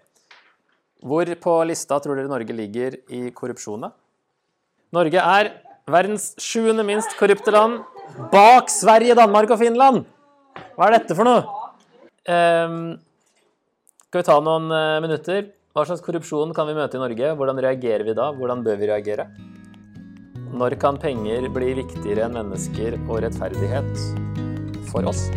Hvor 1.03 1.27
på 1.43 1.57
lista 1.67 1.99
tror 2.01 2.17
dere 2.17 2.31
Norge 2.31 2.55
ligger 2.55 2.97
i 3.11 3.27
korrupsjon, 3.35 3.87
da? 3.87 3.91
Norge 4.93 5.19
er 5.19 5.49
verdens 5.89 6.31
sjuende 6.41 6.85
minst 6.87 7.15
korrupte 7.19 7.51
land, 7.51 7.81
bak 8.31 8.69
Sverige, 8.71 9.17
Danmark 9.17 9.51
og 9.51 9.59
Finland. 9.61 10.05
Hva 10.73 10.87
er 10.89 10.95
dette 10.97 11.13
for 11.17 11.27
noe? 11.27 11.43
Um, 12.25 12.77
skal 14.07 14.21
vi 14.23 14.25
ta 14.25 14.39
noen 14.41 14.71
uh, 14.73 15.01
minutter? 15.03 15.51
Hva 15.73 15.85
slags 15.85 16.01
korrupsjon 16.05 16.53
kan 16.57 16.69
vi 16.69 16.77
møte 16.77 16.97
i 16.97 17.01
Norge? 17.01 17.33
Hvordan 17.37 17.61
reagerer 17.61 18.05
vi 18.07 18.17
da? 18.17 18.31
Hvordan 18.33 18.65
bør 18.65 18.81
vi 18.81 18.89
reagere? 18.89 19.27
Når 20.53 20.77
kan 20.81 20.97
penger 21.01 21.49
bli 21.53 21.73
viktigere 21.81 22.25
enn 22.27 22.37
mennesker 22.37 22.97
og 23.07 23.23
rettferdighet 23.25 23.93
for 24.89 25.09
oss? 25.09 25.27